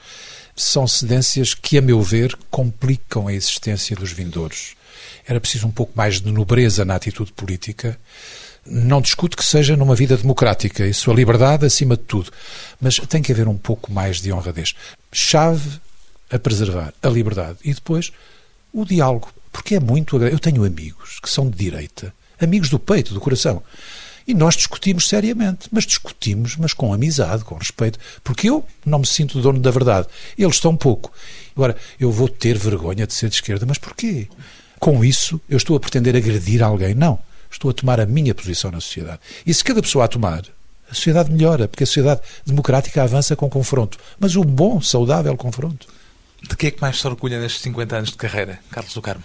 são 0.55 0.87
cedências 0.87 1.55
que, 1.55 1.79
a 1.79 1.81
meu 1.81 2.03
ver, 2.03 2.37
complicam 2.51 3.27
a 3.27 3.33
existência 3.33 3.95
dos 3.95 4.11
vindouros. 4.11 4.75
Era 5.27 5.41
preciso 5.41 5.65
um 5.65 5.71
pouco 5.71 5.93
mais 5.95 6.21
de 6.21 6.31
nobreza 6.31 6.85
na 6.85 6.93
atitude 6.93 7.33
política. 7.33 7.99
Não 8.63 9.01
discuto 9.01 9.35
que 9.35 9.43
seja 9.43 9.75
numa 9.75 9.95
vida 9.95 10.15
democrática 10.15 10.85
e 10.85 10.93
sua 10.93 11.15
liberdade 11.15 11.65
acima 11.65 11.97
de 11.97 12.03
tudo, 12.03 12.31
mas 12.79 12.99
tem 12.99 13.23
que 13.23 13.31
haver 13.31 13.47
um 13.47 13.57
pouco 13.57 13.91
mais 13.91 14.21
de 14.21 14.31
honradez. 14.31 14.75
Chave 15.11 15.81
a 16.31 16.39
preservar 16.39 16.93
a 17.01 17.09
liberdade 17.09 17.57
e 17.63 17.73
depois 17.73 18.11
o 18.73 18.85
diálogo. 18.85 19.29
Porque 19.51 19.75
é 19.75 19.79
muito 19.79 20.15
agradável. 20.15 20.35
Eu 20.35 20.39
tenho 20.39 20.63
amigos 20.63 21.19
que 21.19 21.29
são 21.29 21.49
de 21.49 21.57
direita, 21.57 22.13
amigos 22.39 22.69
do 22.69 22.79
peito, 22.79 23.13
do 23.13 23.19
coração. 23.19 23.63
E 24.27 24.33
nós 24.35 24.55
discutimos 24.55 25.09
seriamente, 25.09 25.67
mas 25.71 25.87
discutimos, 25.87 26.55
mas 26.55 26.71
com 26.71 26.93
amizade, 26.93 27.43
com 27.43 27.55
respeito, 27.55 27.97
porque 28.23 28.47
eu 28.47 28.63
não 28.85 28.99
me 28.99 29.07
sinto 29.07 29.41
dono 29.41 29.59
da 29.59 29.71
verdade. 29.71 30.07
Eles 30.37 30.55
estão 30.55 30.77
pouco. 30.77 31.11
Agora, 31.55 31.75
eu 31.99 32.11
vou 32.11 32.29
ter 32.29 32.55
vergonha 32.55 33.07
de 33.07 33.13
ser 33.13 33.29
de 33.29 33.35
esquerda, 33.35 33.65
mas 33.65 33.79
porquê? 33.79 34.27
Com 34.79 35.03
isso, 35.03 35.41
eu 35.49 35.57
estou 35.57 35.75
a 35.75 35.79
pretender 35.79 36.15
agredir 36.15 36.61
alguém? 36.61 36.93
Não. 36.93 37.17
Estou 37.49 37.71
a 37.71 37.73
tomar 37.73 37.99
a 37.99 38.05
minha 38.05 38.35
posição 38.35 38.69
na 38.69 38.79
sociedade. 38.79 39.19
E 39.45 39.51
se 39.51 39.63
cada 39.63 39.81
pessoa 39.81 40.05
a 40.05 40.07
tomar, 40.07 40.43
a 40.89 40.93
sociedade 40.93 41.31
melhora, 41.31 41.67
porque 41.67 41.83
a 41.83 41.87
sociedade 41.87 42.21
democrática 42.45 43.01
avança 43.01 43.35
com 43.35 43.49
confronto. 43.49 43.97
Mas 44.19 44.35
o 44.35 44.43
bom, 44.43 44.79
saudável 44.79 45.35
confronto. 45.35 45.87
De 46.41 46.55
que 46.55 46.67
é 46.67 46.71
que 46.71 46.81
mais 46.81 46.99
se 46.99 47.07
orgulha 47.07 47.39
nestes 47.39 47.61
50 47.61 47.95
anos 47.95 48.09
de 48.11 48.17
carreira, 48.17 48.59
Carlos 48.71 48.93
do 48.93 49.01
Carmo? 49.01 49.23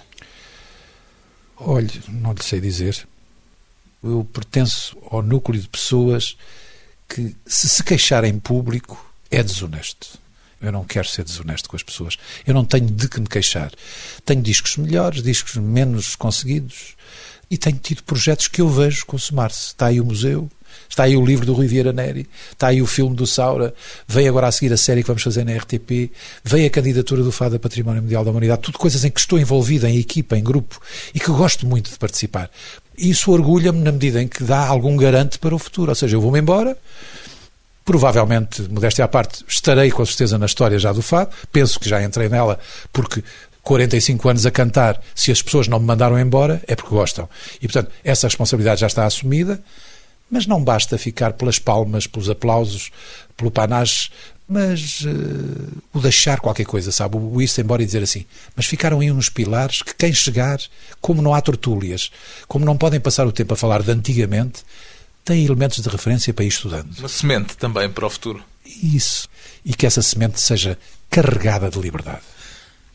Olhe, 1.57 2.03
não 2.09 2.33
lhe 2.33 2.43
sei 2.43 2.61
dizer. 2.61 3.07
Eu 4.03 4.29
pertenço 4.33 4.97
ao 5.11 5.23
núcleo 5.23 5.61
de 5.61 5.69
pessoas 5.69 6.37
que, 7.09 7.35
se 7.47 7.69
se 7.69 7.83
queixar 7.83 8.25
em 8.25 8.39
público, 8.39 9.13
é 9.31 9.43
desonesto. 9.43 10.19
Eu 10.61 10.73
não 10.73 10.85
quero 10.85 11.07
ser 11.07 11.25
desonesto 11.25 11.69
com 11.69 11.77
as 11.77 11.83
pessoas. 11.83 12.17
Eu 12.47 12.55
não 12.55 12.65
tenho 12.65 12.87
de 12.87 13.09
que 13.09 13.21
me 13.21 13.27
queixar. 13.27 13.71
Tenho 14.25 14.43
discos 14.43 14.77
melhores, 14.77 15.23
discos 15.23 15.57
menos 15.57 16.17
conseguidos 16.17 16.97
e 17.51 17.59
tenho 17.59 17.77
tido 17.79 18.03
projetos 18.03 18.49
que 18.49 18.61
eu 18.61 18.69
vejo 18.69 19.05
consumar-se. 19.07 19.69
Está 19.69 19.87
aí 19.87 20.01
o 20.01 20.05
museu, 20.05 20.51
Está 20.89 21.05
aí 21.05 21.17
o 21.17 21.25
livro 21.25 21.45
do 21.45 21.53
Rui 21.53 21.67
Vieira 21.67 21.93
Neri, 21.93 22.29
está 22.53 22.69
aí 22.69 22.81
o 22.81 22.87
filme 22.87 23.15
do 23.17 23.27
Saura, 23.27 23.75
vem 24.07 24.29
agora 24.29 24.47
a 24.47 24.53
seguir 24.53 24.73
a 24.73 24.77
série 24.77 25.03
que 25.03 25.09
vamos 25.09 25.23
fazer 25.23 25.45
na 25.45 25.57
RTP, 25.57 26.11
vem 26.43 26.67
a 26.67 26.71
candidatura 26.71 27.23
do 27.23 27.33
FADA 27.33 27.59
Património 27.59 28.03
Mundial 28.03 28.25
da 28.25 28.31
Humanidade, 28.31 28.63
tudo 28.63 28.79
coisas 28.79 29.05
em 29.05 29.11
que 29.11 29.21
estou 29.21 29.39
envolvido 29.39 29.87
em 29.87 29.99
equipa, 29.99 30.37
em 30.37 30.43
grupo 30.43 30.81
e 31.15 31.21
que 31.21 31.31
gosto 31.31 31.67
muito 31.67 31.91
de 31.91 31.99
participar. 31.99 32.51
Isso 32.97 33.33
orgulha-me 33.33 33.81
na 33.81 33.91
medida 33.91 34.23
em 34.23 34.29
que 34.29 34.45
dá 34.45 34.67
algum 34.67 34.97
garante 34.97 35.39
para 35.39 35.55
o 35.55 35.59
futuro. 35.59 35.91
Ou 35.91 35.95
seja, 35.95 36.17
eu 36.17 36.21
vou-me 36.21 36.39
embora, 36.39 36.77
provavelmente, 37.85 38.63
modéstia 38.71 39.05
à 39.05 39.09
parte, 39.09 39.45
estarei 39.49 39.91
com 39.91 40.05
certeza 40.07 40.39
na 40.39 40.47
história 40.47 40.79
já 40.79 40.93
do 40.93 41.03
Fado, 41.03 41.31
penso 41.53 41.79
que 41.79 41.89
já 41.89 42.03
entrei 42.03 42.29
nela, 42.29 42.59
porque 42.93 43.23
45 43.63 44.29
anos 44.29 44.47
a 44.47 44.51
cantar, 44.51 45.01
se 45.15 45.33
as 45.33 45.43
pessoas 45.43 45.67
não 45.67 45.81
me 45.81 45.87
mandaram 45.87 46.19
embora, 46.19 46.63
é 46.69 46.77
porque 46.77 46.91
gostam. 46.91 47.29
E, 47.61 47.67
portanto, 47.67 47.91
essa 48.05 48.27
responsabilidade 48.27 48.83
já 48.83 48.87
está 48.87 49.07
assumida. 49.07 49.61
Mas 50.35 50.49
não 50.49 50.61
basta 50.61 50.99
ficar 50.99 51.35
pelas 51.35 51.61
palmas, 51.61 52.09
pelos 52.09 52.29
aplausos, 52.29 52.91
pelo 53.37 53.53
panache, 53.53 54.11
mas 54.49 55.03
uh, 55.03 55.83
o 55.93 56.01
deixar 56.01 56.41
qualquer 56.41 56.65
coisa, 56.65 56.91
sabe? 56.91 57.17
O 57.17 57.41
isso 57.41 57.61
embora 57.61 57.85
e 57.85 57.87
dizer 57.87 58.03
assim. 58.03 58.27
Mas 58.57 58.67
ficaram 58.67 58.99
aí 58.99 59.13
uns 59.13 59.29
pilares 59.29 59.81
que 59.81 59.95
quem 59.95 60.13
chegar, 60.13 60.59
como 61.01 61.23
não 61.23 61.33
há 61.33 61.41
tertúlias, 61.41 62.11
como 62.49 62.65
não 62.65 62.77
podem 62.77 62.99
passar 62.99 63.29
o 63.29 63.31
tempo 63.31 63.55
a 63.55 63.57
falar 63.57 63.81
de 63.81 63.93
antigamente, 63.93 64.65
tem 65.25 65.45
elementos 65.45 65.81
de 65.81 65.89
referência 65.89 66.35
para 66.35 66.45
ir 66.45 66.49
estudando. 66.49 66.99
Uma 66.99 67.09
semente 67.09 67.57
também 67.57 67.89
para 67.89 68.05
o 68.05 68.11
futuro. 68.11 68.43
Isso. 68.67 69.29
E 69.65 69.73
que 69.73 69.87
essa 69.87 70.03
semente 70.03 70.41
seja 70.41 70.77
carregada 71.09 71.71
de 71.71 71.79
liberdade. 71.79 72.23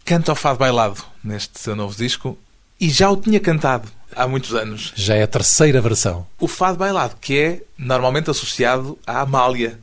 Canta 0.03 0.33
o 0.33 0.35
fado 0.35 0.59
bailado 0.59 1.01
neste 1.23 1.57
seu 1.57 1.73
novo 1.73 1.95
disco 1.95 2.37
e 2.79 2.89
já 2.89 3.09
o 3.09 3.17
tinha 3.17 3.39
cantado 3.39 3.89
há 4.15 4.27
muitos 4.27 4.53
anos. 4.53 4.93
Já 4.95 5.15
é 5.15 5.23
a 5.23 5.27
terceira 5.27 5.81
versão. 5.81 6.25
O 6.39 6.47
fado 6.47 6.77
bailado, 6.77 7.15
que 7.19 7.37
é 7.37 7.61
normalmente 7.77 8.29
associado 8.29 8.97
à 9.05 9.21
Amália. 9.21 9.79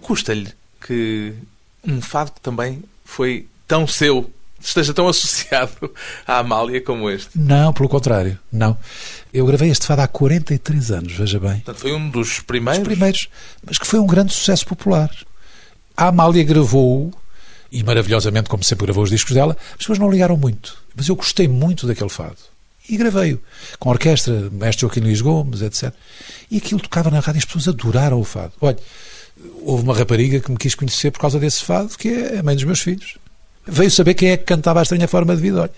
Custa-lhe 0.00 0.48
que 0.86 1.34
um 1.86 2.00
fado 2.00 2.32
que 2.32 2.40
também 2.40 2.82
foi 3.04 3.46
tão 3.66 3.86
seu 3.86 4.30
esteja 4.62 4.92
tão 4.92 5.08
associado 5.08 5.90
à 6.26 6.38
Amália 6.38 6.80
como 6.80 7.08
este? 7.10 7.30
Não, 7.34 7.72
pelo 7.72 7.88
contrário. 7.88 8.38
Não. 8.52 8.76
Eu 9.32 9.46
gravei 9.46 9.70
este 9.70 9.86
fado 9.86 10.02
há 10.02 10.08
43 10.08 10.90
anos, 10.90 11.12
veja 11.12 11.38
bem. 11.38 11.54
Portanto, 11.56 11.76
foi 11.78 11.92
um 11.92 12.10
dos 12.10 12.40
primeiros? 12.40 12.82
Dos 12.82 12.88
primeiros, 12.88 13.28
mas 13.64 13.78
que 13.78 13.86
foi 13.86 13.98
um 13.98 14.06
grande 14.06 14.32
sucesso 14.32 14.66
popular. 14.66 15.10
A 15.96 16.08
Amália 16.08 16.44
gravou 16.44 17.12
e 17.70 17.82
maravilhosamente, 17.82 18.48
como 18.48 18.64
sempre 18.64 18.86
gravou 18.86 19.04
os 19.04 19.10
discos 19.10 19.34
dela, 19.34 19.56
as 19.72 19.78
pessoas 19.78 19.98
não 19.98 20.10
ligaram 20.10 20.36
muito. 20.36 20.76
Mas 20.96 21.08
eu 21.08 21.16
gostei 21.16 21.46
muito 21.46 21.86
daquele 21.86 22.10
fado 22.10 22.38
e 22.88 22.96
gravei-o. 22.96 23.40
Com 23.78 23.88
a 23.88 23.92
orquestra, 23.92 24.50
mestre 24.50 24.82
Joaquim 24.82 25.00
Luís 25.00 25.20
Gomes, 25.20 25.62
etc. 25.62 25.92
E 26.50 26.58
aquilo 26.58 26.80
tocava 26.80 27.10
na 27.10 27.20
rádio 27.20 27.38
e 27.38 27.40
as 27.40 27.44
pessoas 27.44 27.68
adoraram 27.68 28.20
o 28.20 28.24
fado. 28.24 28.52
Olha, 28.60 28.78
houve 29.62 29.84
uma 29.84 29.96
rapariga 29.96 30.40
que 30.40 30.50
me 30.50 30.56
quis 30.56 30.74
conhecer 30.74 31.10
por 31.10 31.20
causa 31.20 31.38
desse 31.38 31.64
fado, 31.64 31.96
que 31.96 32.08
é 32.08 32.38
a 32.38 32.42
mãe 32.42 32.54
dos 32.54 32.64
meus 32.64 32.80
filhos. 32.80 33.16
Veio 33.66 33.90
saber 33.90 34.14
quem 34.14 34.30
é 34.30 34.36
que 34.36 34.44
cantava 34.44 34.80
a 34.80 34.82
estranha 34.82 35.06
forma 35.06 35.36
de 35.36 35.42
vida. 35.42 35.70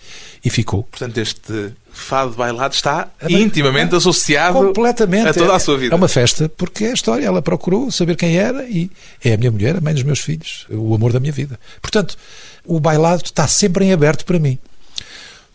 E 0.45 0.49
ficou. 0.49 0.85
Portanto, 0.85 1.19
este 1.19 1.73
fado 1.93 2.33
bailado 2.33 2.75
está 2.75 3.09
intimamente 3.29 3.95
é, 3.95 3.99
associado 3.99 4.59
completamente 4.59 5.29
a 5.29 5.35
toda 5.35 5.55
a 5.55 5.59
sua 5.59 5.77
vida. 5.77 5.95
É 5.95 5.97
uma 5.97 6.09
festa, 6.09 6.49
porque 6.49 6.85
é 6.85 6.91
a 6.91 6.95
história. 6.95 7.27
Ela 7.27 7.43
procurou 7.43 7.91
saber 7.91 8.17
quem 8.17 8.37
era 8.37 8.65
e 8.65 8.91
é 9.23 9.35
a 9.35 9.37
minha 9.37 9.51
mulher, 9.51 9.77
a 9.77 9.81
mãe 9.81 9.93
dos 9.93 10.05
meus 10.05 10.21
filhos, 10.21 10.67
o 10.71 10.95
amor 10.95 11.13
da 11.13 11.21
minha 11.21 11.33
vida. 11.33 11.59
Portanto, 11.81 12.17
o 12.65 12.81
bailado 12.81 13.25
está 13.25 13.47
sempre 13.47 13.85
em 13.85 13.93
aberto 13.93 14.25
para 14.25 14.39
mim. 14.39 14.59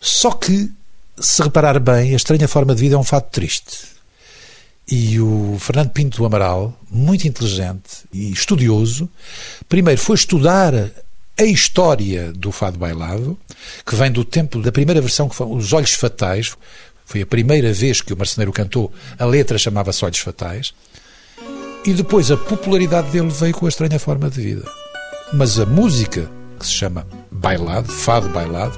Só 0.00 0.30
que 0.30 0.70
se 1.18 1.42
reparar 1.42 1.80
bem, 1.80 2.12
a 2.12 2.16
estranha 2.16 2.46
forma 2.46 2.74
de 2.74 2.80
vida 2.82 2.94
é 2.94 2.98
um 2.98 3.04
fato 3.04 3.30
triste. 3.30 3.98
E 4.90 5.20
o 5.20 5.56
Fernando 5.58 5.90
Pinto 5.90 6.18
do 6.18 6.24
Amaral, 6.24 6.78
muito 6.90 7.26
inteligente 7.26 8.04
e 8.12 8.32
estudioso, 8.32 9.08
primeiro 9.68 10.00
foi 10.00 10.14
estudar 10.14 10.72
a 11.38 11.44
história 11.44 12.32
do 12.32 12.50
fado 12.50 12.78
bailado, 12.78 13.38
que 13.86 13.94
vem 13.94 14.10
do 14.10 14.24
tempo 14.24 14.60
da 14.60 14.72
primeira 14.72 15.00
versão, 15.00 15.28
que 15.28 15.36
foi 15.36 15.46
Os 15.46 15.72
Olhos 15.72 15.94
Fatais. 15.94 16.54
Foi 17.04 17.22
a 17.22 17.26
primeira 17.26 17.72
vez 17.72 18.02
que 18.02 18.12
o 18.12 18.16
marceneiro 18.16 18.52
cantou, 18.52 18.92
a 19.18 19.24
letra 19.24 19.56
chamava-se 19.56 20.04
Olhos 20.04 20.18
Fatais. 20.18 20.74
E 21.86 21.92
depois 21.92 22.30
a 22.30 22.36
popularidade 22.36 23.10
dele 23.10 23.30
veio 23.30 23.54
com 23.54 23.66
a 23.66 23.68
estranha 23.68 23.98
forma 23.98 24.28
de 24.28 24.40
vida. 24.40 24.70
Mas 25.32 25.58
a 25.60 25.64
música, 25.64 26.28
que 26.58 26.66
se 26.66 26.72
chama 26.72 27.06
bailado, 27.30 27.90
fado 27.90 28.28
bailado, 28.30 28.76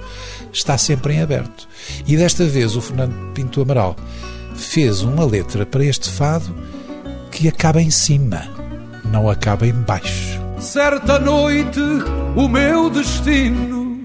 está 0.53 0.77
sempre 0.77 1.15
em 1.15 1.23
aberto. 1.23 1.67
E 2.07 2.17
desta 2.17 2.45
vez 2.45 2.77
o 2.77 2.83
Fernando 2.83 3.33
Pinto 3.33 3.63
Amaral 3.63 3.97
fez 4.55 5.01
uma 5.01 5.25
letra 5.25 5.65
para 5.65 5.85
este 5.85 6.11
fado 6.11 6.55
que 7.31 7.49
acaba 7.49 7.81
em 7.81 7.91
cima, 7.91 8.49
não 9.05 9.31
acaba 9.31 9.67
em 9.67 9.73
baixo. 9.73 10.39
Certa 10.61 11.19
noite, 11.19 11.81
o 12.37 12.49
meu 12.49 12.91
destino 12.91 14.01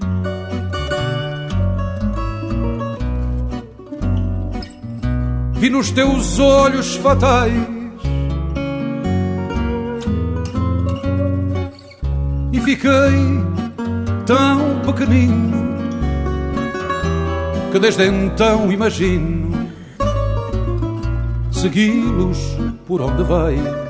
vi 5.54 5.70
nos 5.70 5.90
teus 5.90 6.38
olhos 6.38 6.96
fatais 6.96 7.52
e 12.52 12.60
fiquei 12.60 12.90
tão 14.26 14.80
pequenino 14.84 15.76
que 17.72 17.78
desde 17.78 18.06
então 18.06 18.70
imagino 18.72 19.46
segui-los 21.50 22.56
por 22.86 23.00
onde 23.00 23.22
vai. 23.24 23.85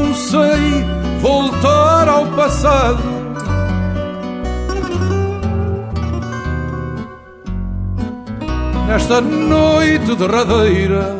Não 0.00 0.14
sei 0.14 0.84
voltar 1.20 2.08
ao 2.08 2.24
passado 2.26 3.02
nesta 8.86 9.20
noite 9.20 10.14
derradeira. 10.14 11.16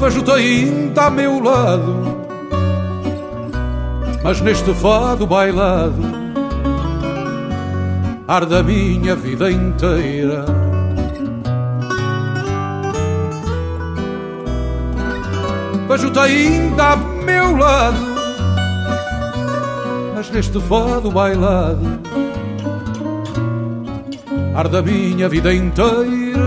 Vejo-te 0.00 0.32
ainda 0.32 1.02
a 1.02 1.10
meu 1.10 1.40
lado, 1.40 2.26
mas 4.24 4.40
neste 4.40 4.74
fado 4.74 5.24
bailado 5.24 6.02
arde 8.26 8.56
a 8.56 8.62
minha 8.64 9.14
vida 9.14 9.52
inteira. 9.52 10.63
Vejo-te 15.88 16.18
ainda 16.18 16.92
a 16.92 16.96
meu 16.96 17.56
lado 17.56 18.14
neste 20.32 20.58
fado 20.62 21.12
bailado 21.12 22.00
Arda 24.54 24.78
a 24.78 24.82
minha 24.82 25.28
vida 25.28 25.52
inteira. 25.52 26.38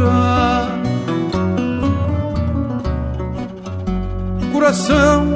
Coração 4.54 5.28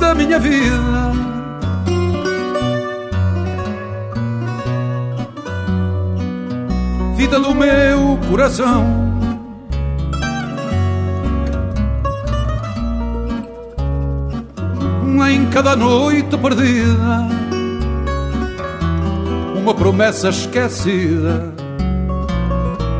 da 0.00 0.12
minha 0.12 0.40
vida. 0.40 1.12
Vida 7.16 7.38
do 7.38 7.54
meu 7.54 8.18
coração 8.28 9.07
em 15.28 15.46
cada 15.50 15.76
noite 15.76 16.36
perdida 16.38 17.28
uma 19.56 19.74
promessa 19.74 20.30
esquecida 20.30 21.52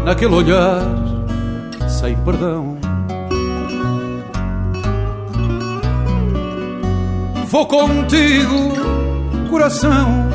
naquele 0.05 0.35
olhar 0.35 0.83
sem 1.89 2.17
perdão. 2.19 2.77
Vou 7.47 7.67
contigo, 7.67 8.75
coração. 9.49 10.29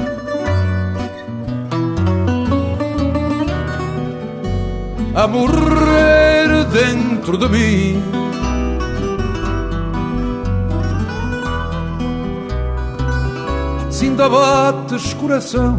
A 5.13 5.27
morrer 5.27 6.65
dentro 6.71 7.37
de 7.37 7.49
mim. 7.49 8.22
Ainda 14.13 14.29
bates 14.29 15.11
coração 15.15 15.75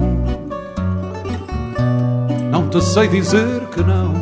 não 2.50 2.68
te 2.68 2.80
sei 2.82 3.06
dizer 3.06 3.60
que 3.72 3.80
não. 3.80 4.12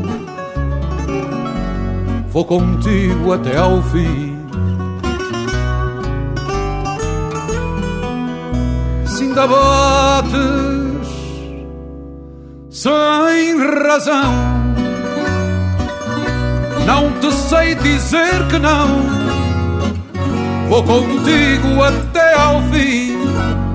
Vou 2.29 2.45
contigo 2.45 3.33
até 3.33 3.57
ao 3.57 3.83
fim. 3.83 4.37
Se 9.07 9.25
ainda 9.25 9.47
bates 9.47 11.09
sem 12.71 13.59
razão, 13.87 14.33
não 16.87 17.11
te 17.19 17.33
sei 17.33 17.75
dizer 17.77 18.47
que 18.51 18.59
não. 18.59 18.89
Vou 20.69 20.83
contigo 20.83 21.83
até 21.83 22.35
ao 22.35 22.63
fim. 22.73 23.72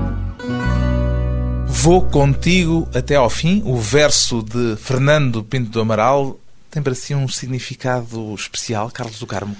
Vou 1.80 2.02
contigo 2.02 2.88
até 2.92 3.14
ao 3.14 3.30
fim. 3.30 3.62
O 3.64 3.76
verso 3.76 4.42
de 4.42 4.76
Fernando 4.76 5.44
Pinto 5.44 5.70
do 5.70 5.80
Amaral 5.80 6.38
tem 6.70 6.82
para 6.82 6.94
si 6.94 7.14
um 7.14 7.28
significado 7.28 8.34
especial, 8.34 8.90
Carlos 8.90 9.20
do 9.20 9.26
Carmo? 9.26 9.56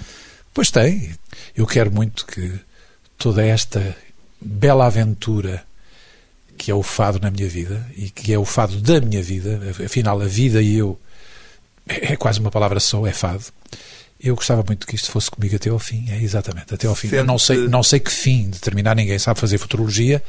Pois 0.53 0.69
tem. 0.69 1.15
Eu 1.55 1.65
quero 1.65 1.89
muito 1.89 2.25
que 2.25 2.59
toda 3.17 3.43
esta 3.43 3.95
bela 4.39 4.85
aventura 4.85 5.63
que 6.57 6.69
é 6.69 6.75
o 6.75 6.83
fado 6.83 7.19
na 7.21 7.31
minha 7.31 7.47
vida 7.47 7.89
e 7.95 8.09
que 8.09 8.33
é 8.33 8.37
o 8.37 8.43
fado 8.43 8.81
da 8.81 8.99
minha 8.99 9.23
vida, 9.23 9.57
afinal 9.83 10.19
a 10.19 10.25
vida 10.25 10.61
e 10.61 10.77
eu 10.77 10.99
é 11.87 12.17
quase 12.17 12.41
uma 12.41 12.51
palavra 12.51 12.81
só, 12.81 13.07
é 13.07 13.13
fado. 13.13 13.45
Eu 14.21 14.35
gostava 14.35 14.61
muito 14.67 14.85
que 14.85 14.95
isto 14.95 15.09
fosse 15.09 15.31
comigo 15.31 15.55
até 15.55 15.69
ao 15.69 15.79
fim, 15.79 16.05
é 16.09 16.21
exatamente, 16.21 16.73
até 16.73 16.85
ao 16.85 16.95
fim. 16.95 17.07
Eu 17.13 17.23
não 17.23 17.39
sei, 17.39 17.69
não 17.69 17.81
sei 17.81 18.01
que 18.01 18.11
fim 18.11 18.49
determinar, 18.49 18.93
ninguém 18.93 19.17
sabe 19.17 19.39
fazer 19.39 19.57
futurologia, 19.57 20.21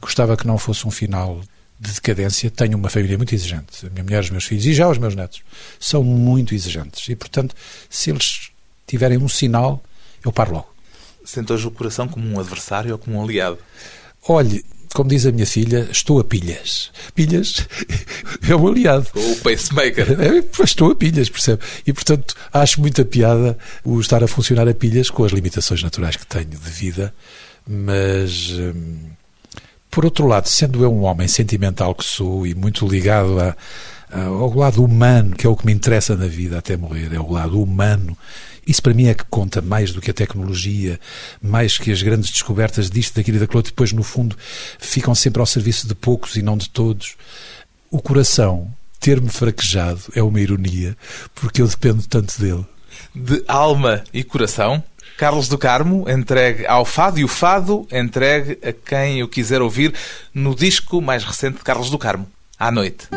Gostava 0.00 0.36
que 0.36 0.46
não 0.46 0.58
fosse 0.58 0.86
um 0.86 0.90
final 0.90 1.40
de 1.78 1.92
decadência. 1.92 2.50
Tenho 2.50 2.76
uma 2.76 2.88
família 2.88 3.16
muito 3.16 3.34
exigente. 3.34 3.86
A 3.86 3.90
minha 3.90 4.04
mulher, 4.04 4.22
os 4.22 4.30
meus 4.30 4.44
filhos 4.44 4.66
e 4.66 4.74
já 4.74 4.88
os 4.88 4.98
meus 4.98 5.14
netos 5.14 5.42
são 5.78 6.02
muito 6.02 6.54
exigentes. 6.54 7.08
E, 7.08 7.16
portanto, 7.16 7.54
se 7.88 8.10
eles 8.10 8.50
tiverem 8.86 9.18
um 9.18 9.28
sinal, 9.28 9.82
eu 10.24 10.32
paro 10.32 10.52
logo. 10.52 10.74
Sente 11.24 11.52
hoje 11.52 11.66
o 11.66 11.70
coração 11.70 12.06
como 12.06 12.26
um 12.26 12.38
adversário 12.38 12.92
ou 12.92 12.98
como 12.98 13.18
um 13.18 13.24
aliado? 13.24 13.58
Olhe, 14.28 14.64
como 14.94 15.10
diz 15.10 15.26
a 15.26 15.32
minha 15.32 15.46
filha, 15.46 15.88
estou 15.90 16.20
a 16.20 16.24
pilhas. 16.24 16.90
Pilhas 17.14 17.66
é 18.48 18.54
um 18.54 18.66
aliado. 18.68 19.08
O 19.14 19.36
pacemaker. 19.36 20.16
É, 20.20 20.62
estou 20.64 20.92
a 20.92 20.96
pilhas, 20.96 21.28
percebe? 21.28 21.62
E, 21.86 21.92
portanto, 21.92 22.34
acho 22.52 22.80
muita 22.80 23.04
piada 23.04 23.58
o 23.84 24.00
estar 24.00 24.22
a 24.22 24.28
funcionar 24.28 24.68
a 24.68 24.74
pilhas 24.74 25.10
com 25.10 25.24
as 25.24 25.32
limitações 25.32 25.82
naturais 25.82 26.16
que 26.16 26.26
tenho 26.26 26.46
de 26.46 26.56
vida, 26.56 27.12
mas. 27.66 28.50
Hum, 28.52 29.10
por 29.96 30.04
outro 30.04 30.26
lado, 30.26 30.46
sendo 30.46 30.84
eu 30.84 30.92
um 30.92 31.04
homem 31.04 31.26
sentimental 31.26 31.94
que 31.94 32.04
sou 32.04 32.46
e 32.46 32.54
muito 32.54 32.86
ligado 32.86 33.40
a, 33.40 33.56
a, 34.10 34.24
ao 34.24 34.54
lado 34.54 34.84
humano, 34.84 35.34
que 35.34 35.46
é 35.46 35.48
o 35.48 35.56
que 35.56 35.64
me 35.64 35.72
interessa 35.72 36.14
na 36.14 36.26
vida 36.26 36.58
até 36.58 36.76
morrer, 36.76 37.14
é 37.14 37.18
o 37.18 37.32
lado 37.32 37.62
humano. 37.62 38.14
Isso 38.66 38.82
para 38.82 38.92
mim 38.92 39.06
é 39.06 39.14
que 39.14 39.24
conta 39.24 39.62
mais 39.62 39.92
do 39.92 40.02
que 40.02 40.10
a 40.10 40.14
tecnologia, 40.14 41.00
mais 41.40 41.78
que 41.78 41.90
as 41.90 42.02
grandes 42.02 42.28
descobertas 42.28 42.90
disto, 42.90 43.14
daquilo 43.14 43.38
e 43.38 43.40
daquilo, 43.40 43.62
depois 43.62 43.90
no 43.92 44.02
fundo 44.02 44.36
ficam 44.78 45.14
sempre 45.14 45.40
ao 45.40 45.46
serviço 45.46 45.88
de 45.88 45.94
poucos 45.94 46.36
e 46.36 46.42
não 46.42 46.58
de 46.58 46.68
todos. 46.68 47.16
O 47.90 47.98
coração 47.98 48.70
ter-me 49.00 49.30
fraquejado 49.30 50.02
é 50.14 50.22
uma 50.22 50.42
ironia, 50.42 50.94
porque 51.34 51.62
eu 51.62 51.68
dependo 51.68 52.02
tanto 52.06 52.38
dele. 52.38 52.66
De 53.14 53.42
alma 53.48 54.04
e 54.12 54.22
coração? 54.22 54.84
Carlos 55.16 55.48
do 55.48 55.56
Carmo, 55.56 56.08
entregue 56.08 56.66
ao 56.66 56.84
fado, 56.84 57.18
e 57.18 57.24
o 57.24 57.28
fado 57.28 57.86
entregue 57.90 58.58
a 58.62 58.72
quem 58.72 59.22
o 59.22 59.28
quiser 59.28 59.62
ouvir 59.62 59.94
no 60.34 60.54
disco 60.54 61.00
mais 61.00 61.24
recente 61.24 61.58
de 61.58 61.64
Carlos 61.64 61.90
do 61.90 61.98
Carmo, 61.98 62.26
À 62.58 62.70
Noite. 62.70 63.08